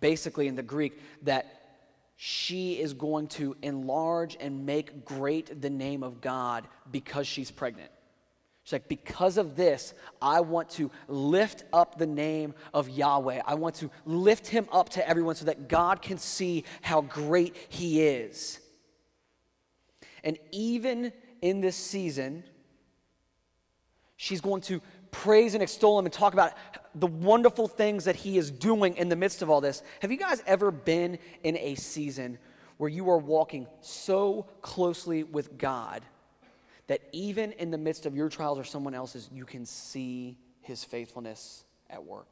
[0.00, 1.58] basically in the Greek, that
[2.16, 7.92] she is going to enlarge and make great the name of God because she's pregnant.
[8.68, 13.40] She's like, because of this, I want to lift up the name of Yahweh.
[13.46, 17.56] I want to lift him up to everyone so that God can see how great
[17.70, 18.60] he is.
[20.22, 22.44] And even in this season,
[24.18, 26.52] she's going to praise and extol him and talk about
[26.94, 29.82] the wonderful things that he is doing in the midst of all this.
[30.02, 32.36] Have you guys ever been in a season
[32.76, 36.04] where you are walking so closely with God?
[36.88, 40.84] That even in the midst of your trials or someone else's, you can see his
[40.84, 42.26] faithfulness at work.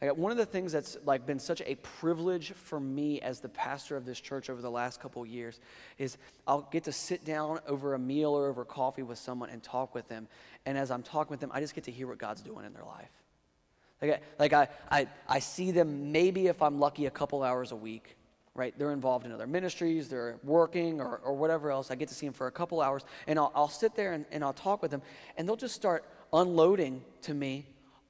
[0.00, 3.50] Like one of the things that's like been such a privilege for me as the
[3.50, 5.60] pastor of this church over the last couple years
[5.98, 9.62] is I'll get to sit down over a meal or over coffee with someone and
[9.62, 10.26] talk with them.
[10.64, 12.72] And as I'm talking with them, I just get to hear what God's doing in
[12.72, 13.10] their life.
[14.00, 17.76] Like, like I, I, I see them maybe if I'm lucky a couple hours a
[17.76, 18.16] week
[18.54, 18.74] right?
[18.78, 21.90] They're involved in other ministries, they're working or, or whatever else.
[21.90, 24.24] I get to see them for a couple hours, and I'll, I'll sit there and,
[24.30, 25.02] and I'll talk with them,
[25.36, 27.66] and they'll just start unloading to me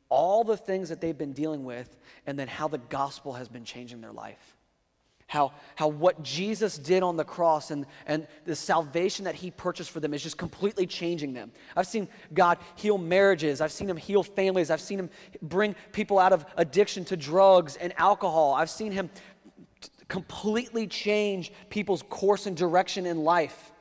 [0.08, 3.64] all the things that they've been dealing with, and then how the gospel has been
[3.64, 4.56] changing their life.
[5.28, 9.92] How, how what Jesus did on the cross and, and the salvation that he purchased
[9.92, 11.52] for them is just completely changing them.
[11.76, 13.60] I've seen God heal marriages.
[13.60, 14.72] I've seen him heal families.
[14.72, 18.54] I've seen him bring people out of addiction to drugs and alcohol.
[18.54, 19.08] I've seen him
[20.10, 23.72] completely change people's course and direction in life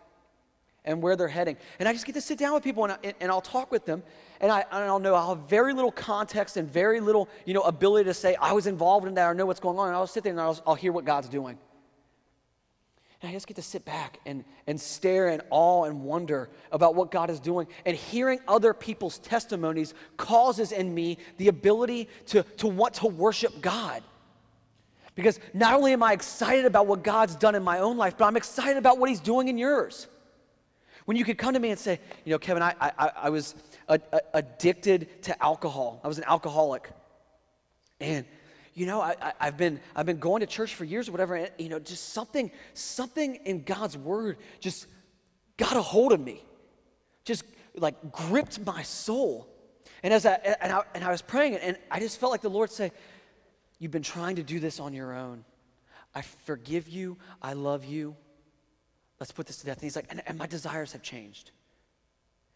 [0.85, 1.57] and where they're heading.
[1.79, 3.85] And I just get to sit down with people and, I, and I'll talk with
[3.85, 4.01] them.
[4.39, 7.61] And, I, and I'll know I'll have very little context and very little you know,
[7.61, 9.87] ability to say, I was involved in that or know what's going on.
[9.87, 11.57] And I'll sit there and I'll, I'll hear what God's doing.
[13.21, 16.95] And I just get to sit back and, and stare in awe and wonder about
[16.95, 17.67] what God is doing.
[17.85, 23.59] And hearing other people's testimonies causes in me the ability to, to want to worship
[23.59, 24.03] God.
[25.15, 28.25] Because not only am I excited about what God's done in my own life, but
[28.25, 30.07] I'm excited about what He's doing in yours.
[31.05, 33.55] When you could come to me and say, you know, Kevin, I, I, I was
[33.87, 36.89] a, a, addicted to alcohol, I was an alcoholic.
[37.99, 38.25] And,
[38.73, 41.49] you know, I, have been, I've been going to church for years or whatever, and,
[41.57, 44.87] you know, just something, something in God's word just
[45.57, 46.43] got a hold of me,
[47.25, 47.43] just
[47.75, 49.47] like gripped my soul.
[50.03, 52.49] And as I, and I, and I was praying, and I just felt like the
[52.49, 52.91] Lord say,
[53.79, 55.43] You've been trying to do this on your own.
[56.13, 57.17] I forgive you.
[57.41, 58.15] I love you.
[59.19, 59.77] Let's put this to death.
[59.77, 61.51] And he's like, and, and my desires have changed.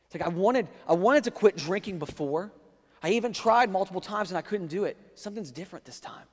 [0.05, 2.51] It's like I wanted, I wanted to quit drinking before.
[3.01, 4.97] I even tried multiple times and I couldn't do it.
[5.15, 6.25] Something's different this time.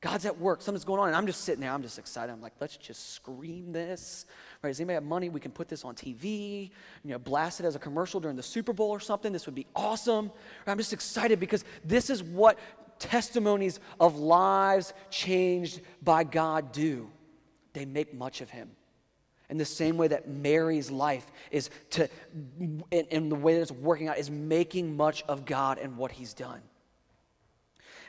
[0.00, 2.30] God's at work, something's going on, and I'm just sitting there, I'm just excited.
[2.30, 4.26] I'm like, let's just scream this.
[4.62, 4.68] Right?
[4.68, 5.30] Does anybody have money?
[5.30, 6.70] We can put this on TV,
[7.02, 9.32] you know, blast it as a commercial during the Super Bowl or something.
[9.32, 10.26] This would be awesome.
[10.26, 10.72] Right?
[10.72, 12.58] I'm just excited because this is what
[12.98, 17.10] testimonies of lives changed by God do.
[17.72, 18.70] They make much of him.
[19.50, 22.08] In the same way that Mary's life is to,
[22.90, 26.12] in, in the way that it's working out, is making much of God and what
[26.12, 26.62] he's done.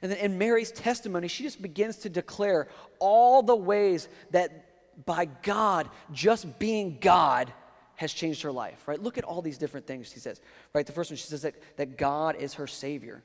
[0.01, 2.67] And then in Mary's testimony, she just begins to declare
[2.99, 7.51] all the ways that by God, just being God,
[7.95, 9.01] has changed her life, right?
[9.01, 10.41] Look at all these different things she says,
[10.73, 10.85] right?
[10.85, 13.23] The first one, she says that, that God is her Savior,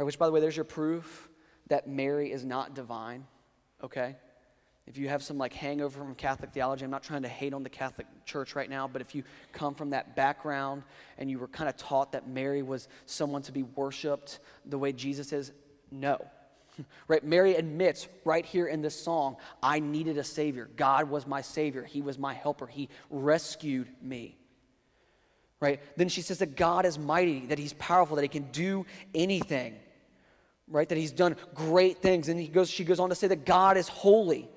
[0.00, 0.06] right?
[0.06, 1.28] Which, by the way, there's your proof
[1.68, 3.26] that Mary is not divine,
[3.84, 4.16] okay?
[4.86, 7.62] If you have some like hangover from Catholic theology, I'm not trying to hate on
[7.62, 10.84] the Catholic Church right now, but if you come from that background
[11.18, 14.90] and you were kind of taught that Mary was someone to be worshiped the way
[14.94, 15.52] Jesus is,
[15.90, 16.26] no.
[17.08, 17.22] right?
[17.22, 20.70] Mary admits right here in this song, I needed a Savior.
[20.76, 24.38] God was my Savior, He was my helper, He rescued me.
[25.60, 25.78] Right?
[25.98, 29.76] Then she says that God is mighty, that He's powerful, that He can do anything.
[30.70, 30.88] Right?
[30.88, 32.28] That He's done great things.
[32.28, 34.48] And he goes, she goes on to say that God is holy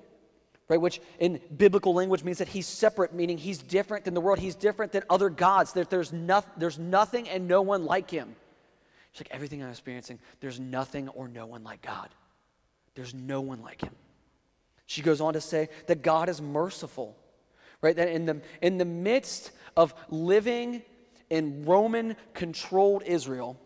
[0.68, 0.80] right?
[0.80, 4.38] Which in biblical language means that he's separate, meaning he's different than the world.
[4.38, 5.72] He's different than other gods.
[5.74, 8.34] That there's, no, there's nothing and no one like him.
[9.10, 12.08] It's like everything I'm experiencing, there's nothing or no one like God.
[12.94, 13.94] There's no one like him.
[14.86, 17.16] She goes on to say that God is merciful,
[17.80, 17.94] right?
[17.94, 20.82] That in the, in the midst of living
[21.30, 23.58] in Roman controlled Israel,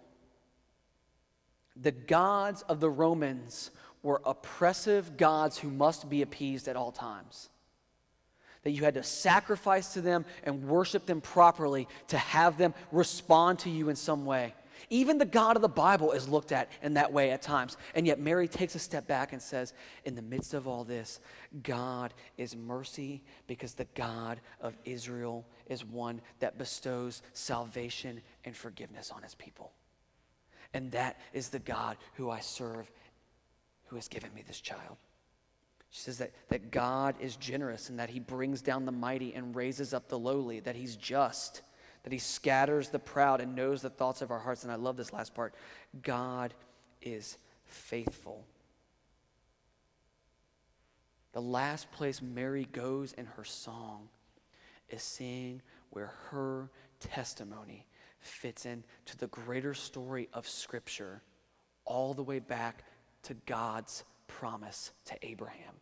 [1.81, 3.71] the gods of the Romans
[4.03, 7.49] were oppressive gods who must be appeased at all times.
[8.62, 13.61] That you had to sacrifice to them and worship them properly to have them respond
[13.61, 14.55] to you in some way.
[14.91, 17.77] Even the God of the Bible is looked at in that way at times.
[17.95, 21.21] And yet, Mary takes a step back and says, In the midst of all this,
[21.62, 29.11] God is mercy because the God of Israel is one that bestows salvation and forgiveness
[29.14, 29.73] on his people.
[30.74, 32.90] And that is the God who I serve
[33.87, 34.96] who has given me this child.
[35.90, 39.57] She says that, that God is generous and that he brings down the mighty and
[39.57, 41.62] raises up the lowly, that he's just,
[42.02, 44.64] that he scatters the proud and knows the thoughts of our hearts.
[44.64, 45.54] And I love this last part
[46.02, 46.52] God
[47.00, 48.44] is faithful.
[51.33, 54.09] The last place Mary goes in her song
[54.90, 57.87] is seeing where her testimony
[58.20, 61.22] fits into the greater story of Scripture
[61.85, 62.85] all the way back
[63.24, 65.74] to God's promise to Abraham.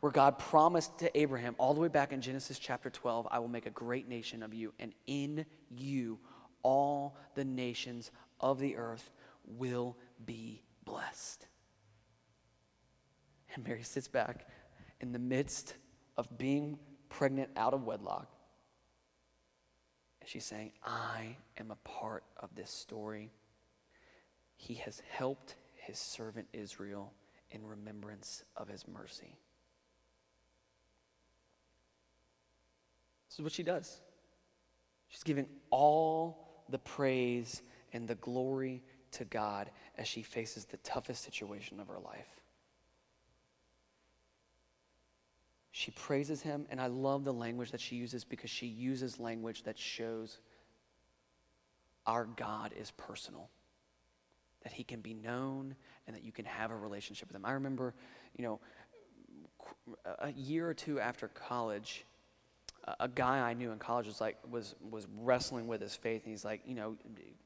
[0.00, 3.48] Where God promised to Abraham, all the way back in Genesis chapter 12, I will
[3.48, 6.18] make a great nation of you, and in you
[6.62, 9.10] all the nations of the earth
[9.46, 11.46] will be blessed.
[13.54, 14.46] And Mary sits back
[15.00, 15.74] in the midst
[16.16, 16.78] of being
[17.08, 18.33] pregnant out of wedlock.
[20.34, 23.30] She's saying, I am a part of this story.
[24.56, 27.12] He has helped his servant Israel
[27.52, 29.38] in remembrance of his mercy.
[33.28, 34.00] This is what she does.
[35.06, 41.22] She's giving all the praise and the glory to God as she faces the toughest
[41.22, 42.40] situation of her life.
[45.76, 49.64] She praises him, and I love the language that she uses because she uses language
[49.64, 50.38] that shows
[52.06, 53.50] our God is personal
[54.62, 55.74] that he can be known
[56.06, 57.44] and that you can have a relationship with him.
[57.44, 57.92] I remember,
[58.36, 58.60] you know,
[60.20, 62.04] a year or two after college,
[63.00, 66.30] a guy I knew in college was like was was wrestling with his faith, and
[66.30, 66.96] he's like, you know,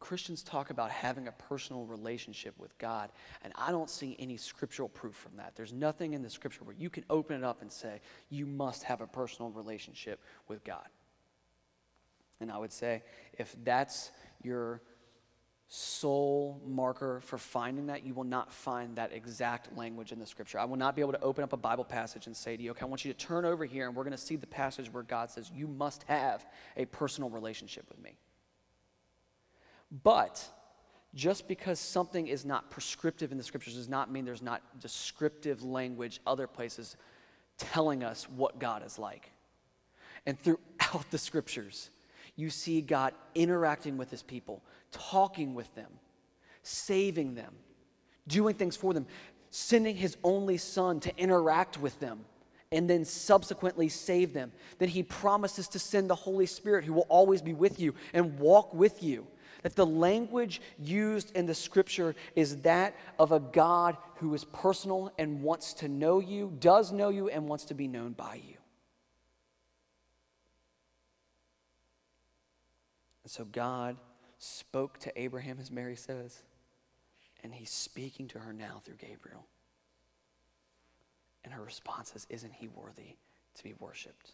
[0.01, 3.11] Christians talk about having a personal relationship with God,
[3.43, 5.55] and I don't see any scriptural proof from that.
[5.55, 8.83] There's nothing in the scripture where you can open it up and say you must
[8.85, 10.87] have a personal relationship with God.
[12.41, 13.03] And I would say,
[13.39, 14.11] if that's
[14.43, 14.81] your
[15.71, 20.59] sole marker for finding that, you will not find that exact language in the scripture.
[20.59, 22.71] I will not be able to open up a Bible passage and say to you,
[22.71, 24.91] okay, I want you to turn over here and we're going to see the passage
[24.93, 26.47] where God says, you must have
[26.79, 28.17] a personal relationship with me.
[30.03, 30.43] But
[31.15, 35.63] just because something is not prescriptive in the scriptures does not mean there's not descriptive
[35.63, 36.97] language other places
[37.59, 39.33] telling us what God is like.
[40.25, 41.91] And throughout the scriptures,
[42.39, 44.63] you see God interacting with his people,
[44.93, 45.91] talking with them,
[46.63, 47.53] saving them,
[48.29, 49.07] doing things for them,
[49.51, 52.25] sending his only son to interact with them
[52.71, 54.53] and then subsequently save them.
[54.79, 58.39] Then he promises to send the Holy Spirit who will always be with you and
[58.39, 59.27] walk with you.
[59.63, 65.13] That the language used in the scripture is that of a God who is personal
[65.19, 68.58] and wants to know you, does know you, and wants to be known by you.
[73.29, 73.99] And so God
[74.39, 76.41] spoke to Abraham, as Mary says,
[77.43, 79.45] and he's speaking to her now through Gabriel.
[81.45, 83.17] And her response is, Isn't he worthy
[83.57, 84.33] to be worshiped?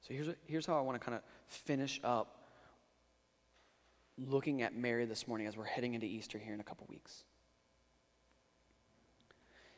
[0.00, 2.48] So here's, here's how I want to kind of finish up
[4.16, 7.24] looking at Mary this morning as we're heading into Easter here in a couple weeks.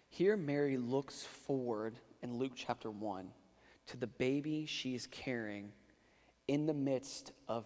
[0.08, 3.26] Here, Mary looks forward in Luke chapter 1
[3.88, 5.72] to the baby she is carrying
[6.50, 7.64] in the midst of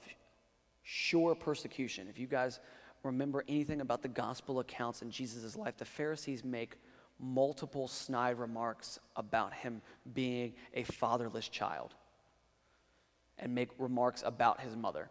[0.82, 2.06] sure persecution.
[2.06, 2.60] If you guys
[3.02, 6.76] remember anything about the gospel accounts in Jesus' life, the Pharisees make
[7.18, 9.80] multiple snide remarks about him
[10.12, 11.94] being a fatherless child
[13.38, 15.08] and make remarks about his mother.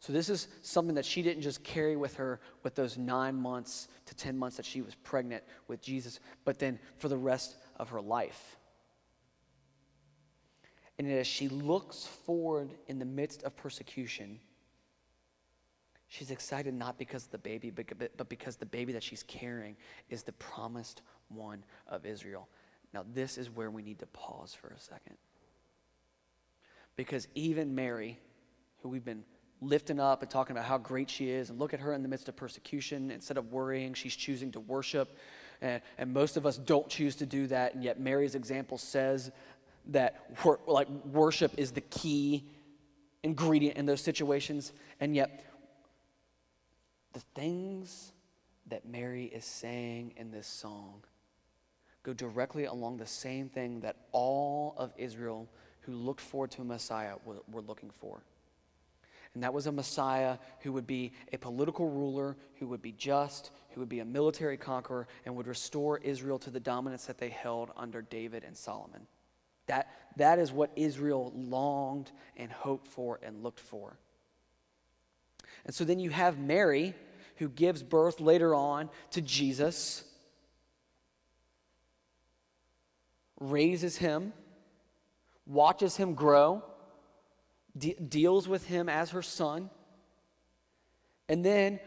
[0.00, 3.88] So, this is something that she didn't just carry with her with those nine months
[4.06, 7.90] to 10 months that she was pregnant with Jesus, but then for the rest of
[7.90, 8.56] her life.
[10.98, 14.40] And as she looks forward in the midst of persecution,
[16.08, 19.76] she's excited not because of the baby, but because the baby that she's carrying
[20.10, 22.48] is the promised one of Israel.
[22.92, 25.16] Now, this is where we need to pause for a second.
[26.96, 28.18] Because even Mary,
[28.82, 29.22] who we've been
[29.60, 32.08] lifting up and talking about how great she is, and look at her in the
[32.08, 33.10] midst of persecution.
[33.10, 35.16] Instead of worrying, she's choosing to worship.
[35.60, 39.30] And, and most of us don't choose to do that, and yet Mary's example says
[39.88, 42.48] that wor- like worship is the key
[43.22, 44.72] ingredient in those situations.
[45.00, 45.44] And yet,
[47.12, 48.12] the things
[48.68, 51.02] that Mary is saying in this song
[52.02, 55.48] go directly along the same thing that all of Israel
[55.80, 58.22] who looked forward to a Messiah were, were looking for.
[59.34, 63.50] And that was a Messiah who would be a political ruler, who would be just,
[63.70, 67.28] who would be a military conqueror, and would restore Israel to the dominance that they
[67.28, 69.06] held under David and Solomon.
[69.68, 73.96] That, that is what Israel longed and hoped for and looked for.
[75.64, 76.94] And so then you have Mary,
[77.36, 80.04] who gives birth later on to Jesus,
[83.40, 84.32] raises him,
[85.46, 86.62] watches him grow
[87.76, 89.70] de- deals with him as her son.
[91.28, 91.80] And then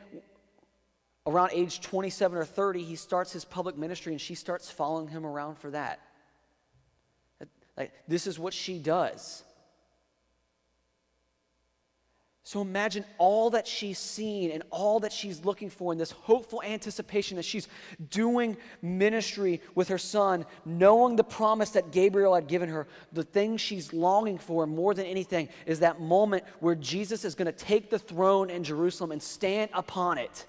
[1.25, 5.25] around age 27 or 30, he starts his public ministry and she starts following him
[5.25, 5.99] around for that.
[7.77, 9.43] Like, this is what she does.
[12.51, 16.61] So imagine all that she's seen and all that she's looking for in this hopeful
[16.63, 17.69] anticipation as she's
[18.09, 22.87] doing ministry with her son, knowing the promise that Gabriel had given her.
[23.13, 27.45] The thing she's longing for more than anything is that moment where Jesus is going
[27.45, 30.45] to take the throne in Jerusalem and stand upon it.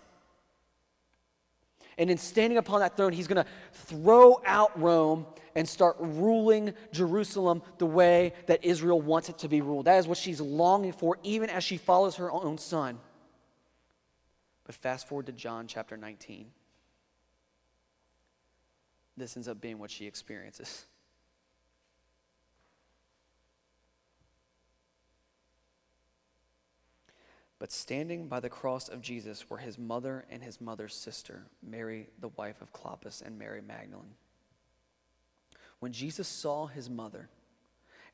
[1.98, 6.74] And in standing upon that throne, he's going to throw out Rome and start ruling
[6.92, 9.86] Jerusalem the way that Israel wants it to be ruled.
[9.86, 12.98] That is what she's longing for, even as she follows her own son.
[14.64, 16.46] But fast forward to John chapter 19.
[19.16, 20.86] This ends up being what she experiences.
[27.58, 32.08] But standing by the cross of Jesus were his mother and his mother's sister, Mary,
[32.18, 34.16] the wife of Clopas, and Mary Magdalene.
[35.82, 37.28] When Jesus saw his mother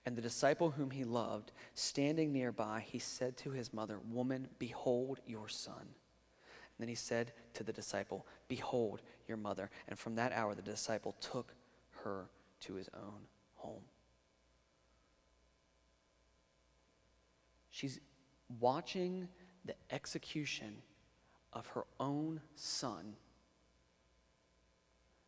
[0.07, 5.21] and the disciple whom he loved standing nearby, he said to his mother, Woman, behold
[5.27, 5.75] your son.
[5.83, 9.69] And then he said to the disciple, Behold your mother.
[9.87, 11.53] And from that hour, the disciple took
[12.05, 13.21] her to his own
[13.57, 13.83] home.
[17.71, 18.01] She's
[18.61, 19.29] watching
[19.67, 20.79] the execution
[21.53, 23.15] of her own son.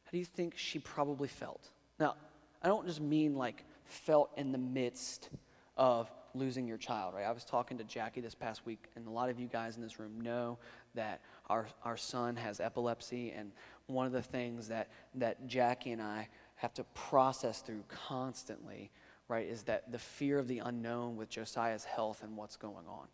[0.04, 1.68] How do you think she probably felt?
[1.98, 2.14] Now,
[2.62, 5.30] I don't just mean like felt in the midst
[5.76, 7.24] of losing your child, right?
[7.24, 9.82] I was talking to Jackie this past week, and a lot of you guys in
[9.82, 10.58] this room know
[10.94, 13.50] that our, our son has epilepsy, and
[13.86, 18.90] one of the things that, that Jackie and I have to process through constantly,
[19.28, 23.06] right, is that the fear of the unknown with Josiah's health and what's going on.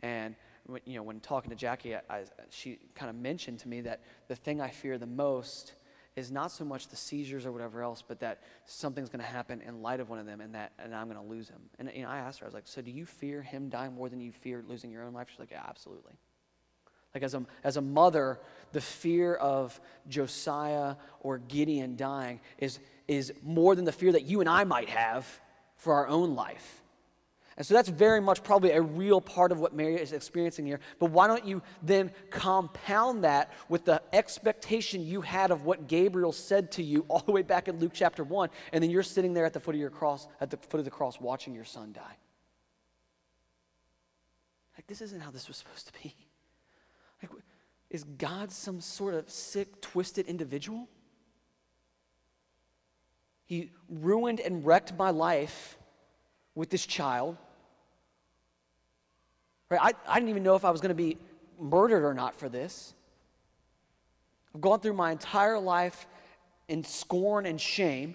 [0.00, 0.36] And
[0.84, 4.00] you know, when talking to Jackie, I, I, she kind of mentioned to me that
[4.28, 5.74] the thing I fear the most
[6.16, 9.60] is not so much the seizures or whatever else, but that something's going to happen
[9.60, 11.60] in light of one of them and that and I'm going to lose him.
[11.78, 13.94] And you know, I asked her, I was like, so do you fear him dying
[13.94, 15.28] more than you fear losing your own life?
[15.30, 16.14] She's like, yeah, absolutely.
[17.14, 18.40] Like as a, as a mother,
[18.72, 24.40] the fear of Josiah or Gideon dying is, is more than the fear that you
[24.40, 25.26] and I might have
[25.76, 26.82] for our own life.
[27.56, 30.78] And so that's very much probably a real part of what Mary is experiencing here.
[30.98, 36.32] But why don't you then compound that with the expectation you had of what Gabriel
[36.32, 39.32] said to you all the way back in Luke chapter 1, and then you're sitting
[39.32, 41.64] there at the foot of your cross, at the foot of the cross, watching your
[41.64, 42.16] son die.
[44.76, 46.14] Like, this isn't how this was supposed to be.
[47.22, 47.30] Like,
[47.88, 50.88] is God some sort of sick, twisted individual?
[53.46, 55.78] He ruined and wrecked my life
[56.54, 57.38] with this child.
[59.70, 59.80] Right?
[59.82, 61.18] I, I didn't even know if I was going to be
[61.58, 62.94] murdered or not for this.
[64.54, 66.06] I've gone through my entire life
[66.68, 68.14] in scorn and shame.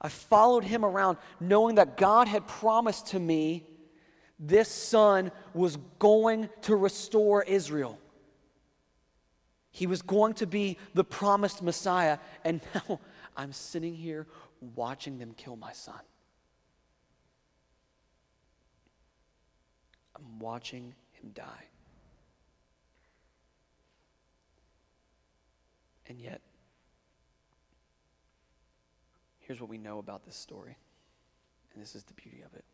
[0.00, 3.64] I followed him around knowing that God had promised to me
[4.38, 7.98] this son was going to restore Israel.
[9.70, 13.00] He was going to be the promised Messiah, and now
[13.36, 14.26] I'm sitting here
[14.74, 16.00] watching them kill my son.
[20.18, 21.64] I'm watching him die.
[26.08, 26.40] And yet,
[29.40, 30.76] here's what we know about this story,
[31.72, 32.64] and this is the beauty of it.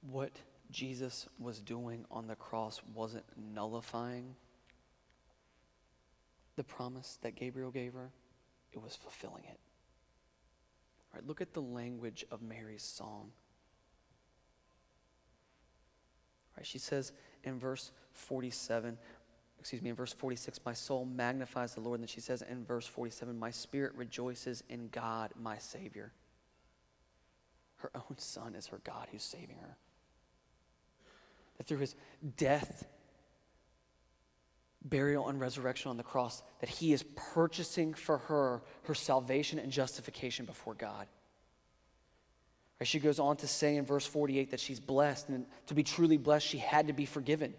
[0.00, 0.32] What
[0.70, 4.34] Jesus was doing on the cross wasn't nullifying
[6.56, 8.10] the promise that Gabriel gave her,
[8.72, 9.58] it was fulfilling it.
[11.14, 13.30] Right, look at the language of Mary's song.
[16.56, 17.12] Right, she says
[17.44, 18.96] in verse 47,
[19.60, 22.00] excuse me, in verse 46, my soul magnifies the Lord.
[22.00, 26.12] And then she says in verse 47, my spirit rejoices in God, my Savior.
[27.76, 29.76] Her own son is her God who's saving her
[31.62, 31.94] that through his
[32.36, 32.84] death,
[34.84, 39.70] burial, and resurrection on the cross, that he is purchasing for her her salvation and
[39.70, 41.06] justification before God.
[42.80, 45.84] As she goes on to say in verse 48 that she's blessed, and to be
[45.84, 47.54] truly blessed, she had to be forgiven.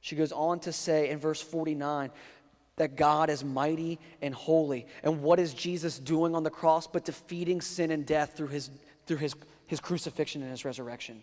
[0.00, 2.10] She goes on to say in verse 49
[2.76, 4.86] that God is mighty and holy.
[5.02, 8.70] And what is Jesus doing on the cross but defeating sin and death through his,
[9.06, 9.34] through his,
[9.66, 11.22] his crucifixion and his resurrection?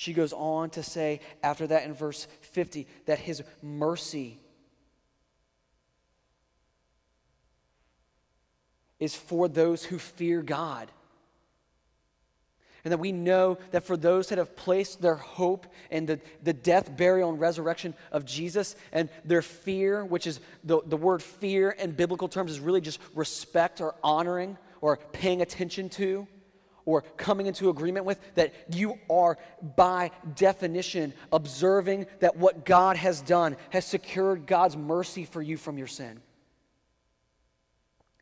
[0.00, 4.38] She goes on to say, after that in verse 50, that his mercy
[8.98, 10.90] is for those who fear God.
[12.82, 16.54] And that we know that for those that have placed their hope in the, the
[16.54, 21.72] death, burial, and resurrection of Jesus, and their fear, which is the, the word fear
[21.72, 26.26] in biblical terms is really just respect or honoring or paying attention to
[26.84, 29.38] or coming into agreement with, that you are
[29.76, 35.78] by definition observing that what God has done has secured God's mercy for you from
[35.78, 36.20] your sin.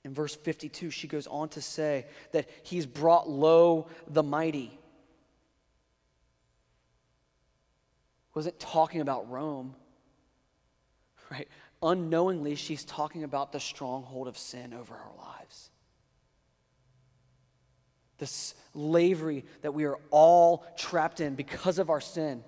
[0.05, 4.79] In verse 52, she goes on to say that he's brought low the mighty.
[8.35, 9.75] Wasn't talking about Rome,
[11.31, 11.49] right?
[11.83, 15.71] Unknowingly, she's talking about the stronghold of sin over her lives
[18.19, 22.45] the slavery that we are all trapped in because of our sin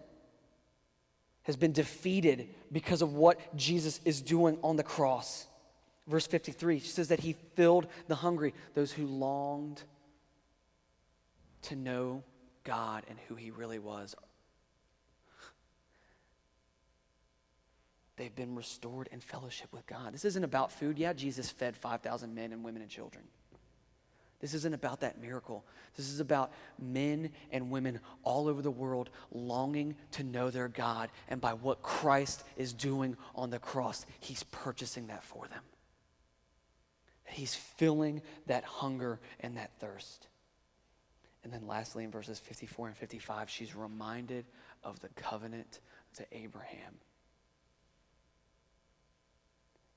[1.44, 5.46] has been defeated because of what Jesus is doing on the cross.
[6.06, 9.82] Verse 53, she says that he filled the hungry, those who longed
[11.62, 12.22] to know
[12.64, 14.14] God and who he really was.
[18.16, 20.12] They've been restored in fellowship with God.
[20.12, 20.98] This isn't about food.
[20.98, 23.24] Yeah, Jesus fed 5,000 men and women and children.
[24.40, 25.66] This isn't about that miracle.
[25.96, 31.10] This is about men and women all over the world longing to know their God.
[31.28, 35.62] And by what Christ is doing on the cross, He's purchasing that for them.
[37.26, 40.26] He's filling that hunger and that thirst.
[41.44, 44.46] And then lastly, in verses 54 and 55, she's reminded
[44.82, 45.80] of the covenant
[46.16, 46.94] to Abraham.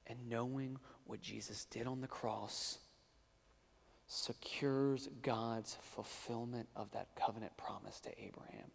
[0.08, 2.78] And knowing what Jesus did on the cross
[4.24, 8.72] secures God's fulfillment of that covenant promise to Abraham.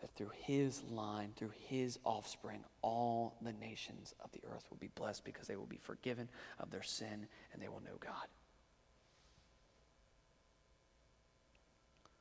[0.00, 4.88] That through his line, through his offspring, all the nations of the earth will be
[4.94, 8.26] blessed because they will be forgiven of their sin and they will know God.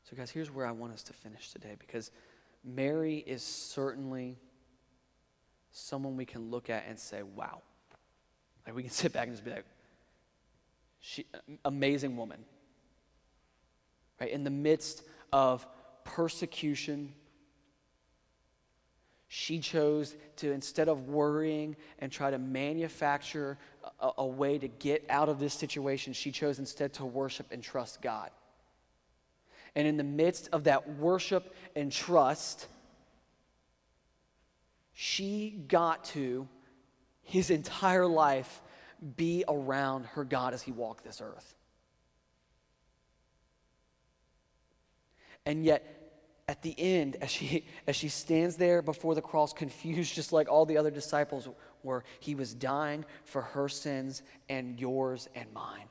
[0.09, 2.11] So, guys, here's where I want us to finish today because
[2.65, 4.37] Mary is certainly
[5.71, 7.61] someone we can look at and say, wow.
[8.65, 9.65] Like we can sit back and just be like,
[10.99, 11.25] she,
[11.65, 12.43] amazing woman.
[14.19, 14.31] right?
[14.31, 15.65] In the midst of
[16.03, 17.13] persecution,
[19.27, 23.57] she chose to, instead of worrying and try to manufacture
[23.99, 27.61] a, a, way to get out of this situation, she chose instead to worship and
[27.61, 28.31] trust God.
[29.75, 32.65] And in the midst of that worship and trust,
[34.93, 36.47] she got to
[37.21, 38.61] his entire life
[39.15, 41.55] be around her God as he walked this earth.
[45.45, 45.99] And yet,
[46.47, 50.49] at the end, as she, as she stands there before the cross, confused just like
[50.49, 51.47] all the other disciples
[51.83, 55.87] were, he was dying for her sins and yours and mine.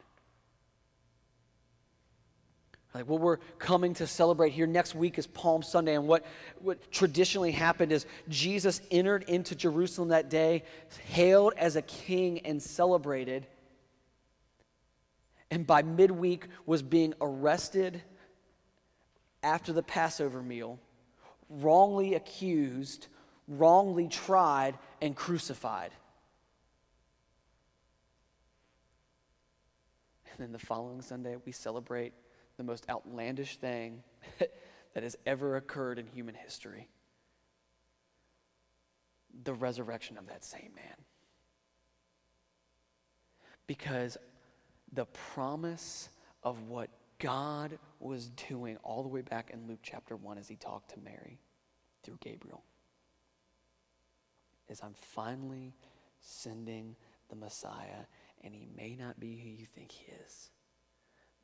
[2.99, 6.26] Like what we're coming to celebrate here next week is Palm Sunday, and what,
[6.59, 10.64] what traditionally happened is Jesus entered into Jerusalem that day,
[11.07, 13.46] hailed as a king and celebrated,
[15.49, 18.03] and by midweek was being arrested
[19.44, 20.80] after the Passover meal,
[21.49, 23.07] wrongly accused,
[23.46, 25.92] wrongly tried, and crucified.
[30.32, 32.12] And then the following Sunday, we celebrate
[32.59, 34.03] the most outlandish thing
[34.95, 36.89] that has ever occurred in human history
[39.45, 40.97] the resurrection of that same man.
[43.67, 44.17] Because
[44.93, 46.09] the promise
[46.43, 50.57] of what God was doing all the way back in Luke chapter 1 as he
[50.57, 51.39] talked to Mary
[52.03, 52.63] through Gabriel
[54.69, 55.75] is I'm finally
[56.21, 56.97] sending
[57.29, 58.07] the Messiah,
[58.43, 60.51] and he may not be who you think he is,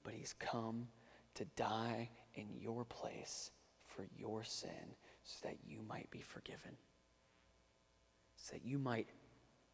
[0.03, 0.89] but he's come
[1.35, 3.51] to die in your place
[3.87, 6.76] for your sin so that you might be forgiven.
[8.37, 9.09] So that you might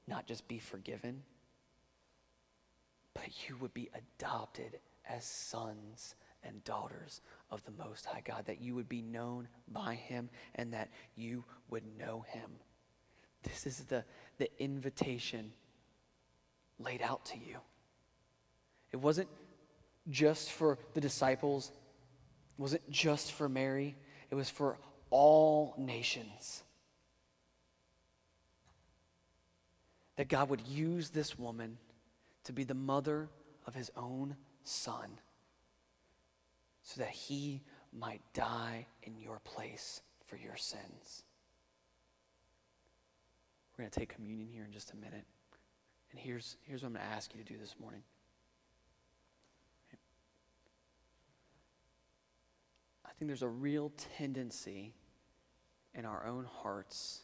[0.06, 1.22] not just be forgiven,
[3.14, 8.60] but you would be adopted as sons and daughters of the Most High God, that
[8.60, 12.50] you would be known by Him and that you would know Him.
[13.42, 14.04] This is the,
[14.38, 15.52] the invitation
[16.78, 17.58] laid out to you.
[18.92, 19.28] It wasn't
[20.08, 23.96] just for the disciples, it wasn't just for Mary,
[24.30, 24.78] it was for
[25.10, 26.62] all nations.
[30.16, 31.78] That God would use this woman
[32.44, 33.28] to be the mother
[33.66, 35.18] of his own son
[36.82, 41.24] so that he might die in your place for your sins.
[43.72, 45.24] We're going to take communion here in just a minute.
[46.10, 48.02] And here's, here's what I'm going to ask you to do this morning.
[53.20, 54.94] Think there's a real tendency
[55.94, 57.20] in our own hearts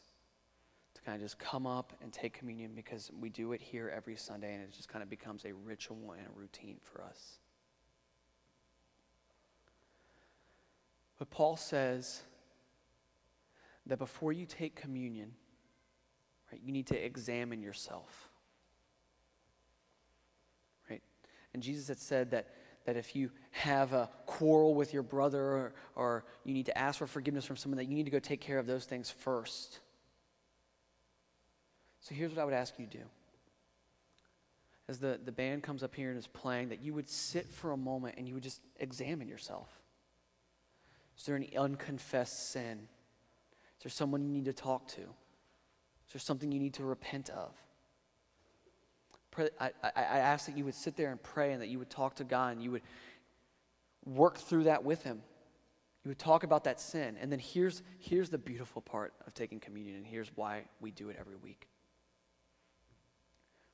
[0.93, 4.15] to kind of just come up and take communion because we do it here every
[4.15, 7.39] Sunday and it just kind of becomes a ritual and a routine for us.
[11.19, 12.21] But Paul says
[13.87, 15.33] that before you take communion,
[16.53, 18.29] right, you need to examine yourself.
[20.91, 21.03] Right?
[21.55, 22.49] And Jesus had said that,
[22.87, 26.99] that if you have a quarrel with your brother or, or you need to ask
[26.99, 29.81] for forgiveness from someone, that you need to go take care of those things first.
[32.01, 33.05] So here's what I would ask you to do.
[34.89, 37.73] As the, the band comes up here and is playing, that you would sit for
[37.73, 39.69] a moment and you would just examine yourself.
[41.19, 42.87] Is there any unconfessed sin?
[43.79, 45.01] Is there someone you need to talk to?
[45.01, 47.51] Is there something you need to repent of?
[49.37, 51.91] Pray, I, I, ask that you would sit there and pray and that you would
[51.91, 52.81] talk to God and you would
[54.07, 55.21] work through that with Him.
[56.05, 57.19] You would talk about that sin.
[57.21, 61.11] And then here's, here's the beautiful part of taking communion, and here's why we do
[61.11, 61.69] it every week.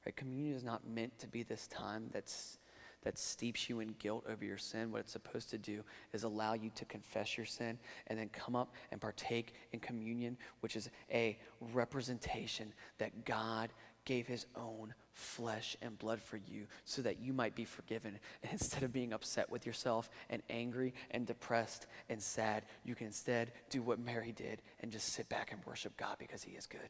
[0.04, 0.16] Right?
[0.16, 2.58] Communion is not meant to be this time that's
[3.04, 5.82] that steeps you in guilt over your sin, what it's supposed to do
[6.12, 10.36] is allow you to confess your sin and then come up and partake in communion,
[10.60, 11.36] which is a
[11.72, 13.72] representation that God
[14.04, 18.18] gave his own flesh and blood for you so that you might be forgiven.
[18.42, 23.08] And instead of being upset with yourself and angry and depressed and sad, you can
[23.08, 26.66] instead do what Mary did and just sit back and worship God because he is
[26.66, 26.80] good.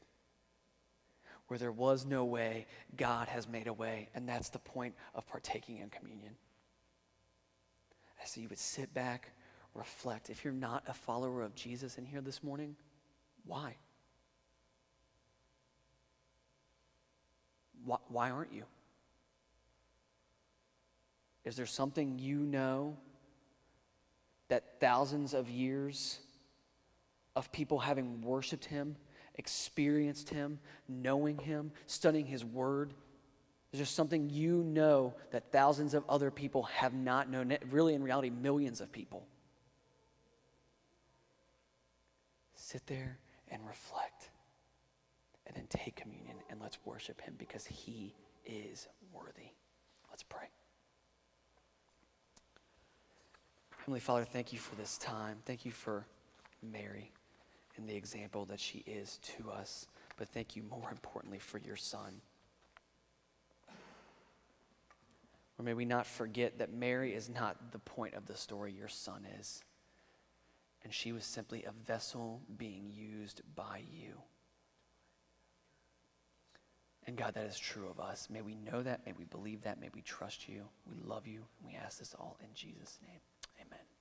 [1.48, 4.08] Where there was no way, God has made a way.
[4.14, 6.34] And that's the point of partaking in communion.
[8.24, 9.32] So you would sit back,
[9.74, 10.30] reflect.
[10.30, 12.76] If you're not a follower of Jesus in here this morning,
[13.44, 13.74] why?
[17.84, 18.64] Why, why aren't you?
[21.44, 22.96] Is there something you know
[24.48, 26.18] that thousands of years
[27.34, 28.96] of people having worshiped him
[29.36, 30.58] experienced Him,
[30.88, 32.94] knowing Him, studying His Word,
[33.72, 37.56] Is there something you know that thousands of other people have not known?
[37.70, 39.26] Really, in reality, millions of people.
[42.54, 43.18] Sit there
[43.48, 44.21] and reflect.
[45.52, 48.14] And then take communion and let's worship him because he
[48.46, 49.50] is worthy.
[50.10, 50.48] Let's pray.
[53.78, 55.38] Heavenly Father, thank you for this time.
[55.44, 56.06] Thank you for
[56.62, 57.10] Mary
[57.76, 59.86] and the example that she is to us.
[60.16, 62.20] But thank you more importantly for your son.
[65.58, 68.88] Or may we not forget that Mary is not the point of the story, your
[68.88, 69.62] son is.
[70.84, 74.14] And she was simply a vessel being used by you.
[77.06, 78.28] And God, that is true of us.
[78.30, 79.04] May we know that.
[79.04, 79.80] May we believe that.
[79.80, 80.62] May we trust you.
[80.88, 81.42] We love you.
[81.64, 83.20] We ask this all in Jesus' name.
[83.60, 83.91] Amen.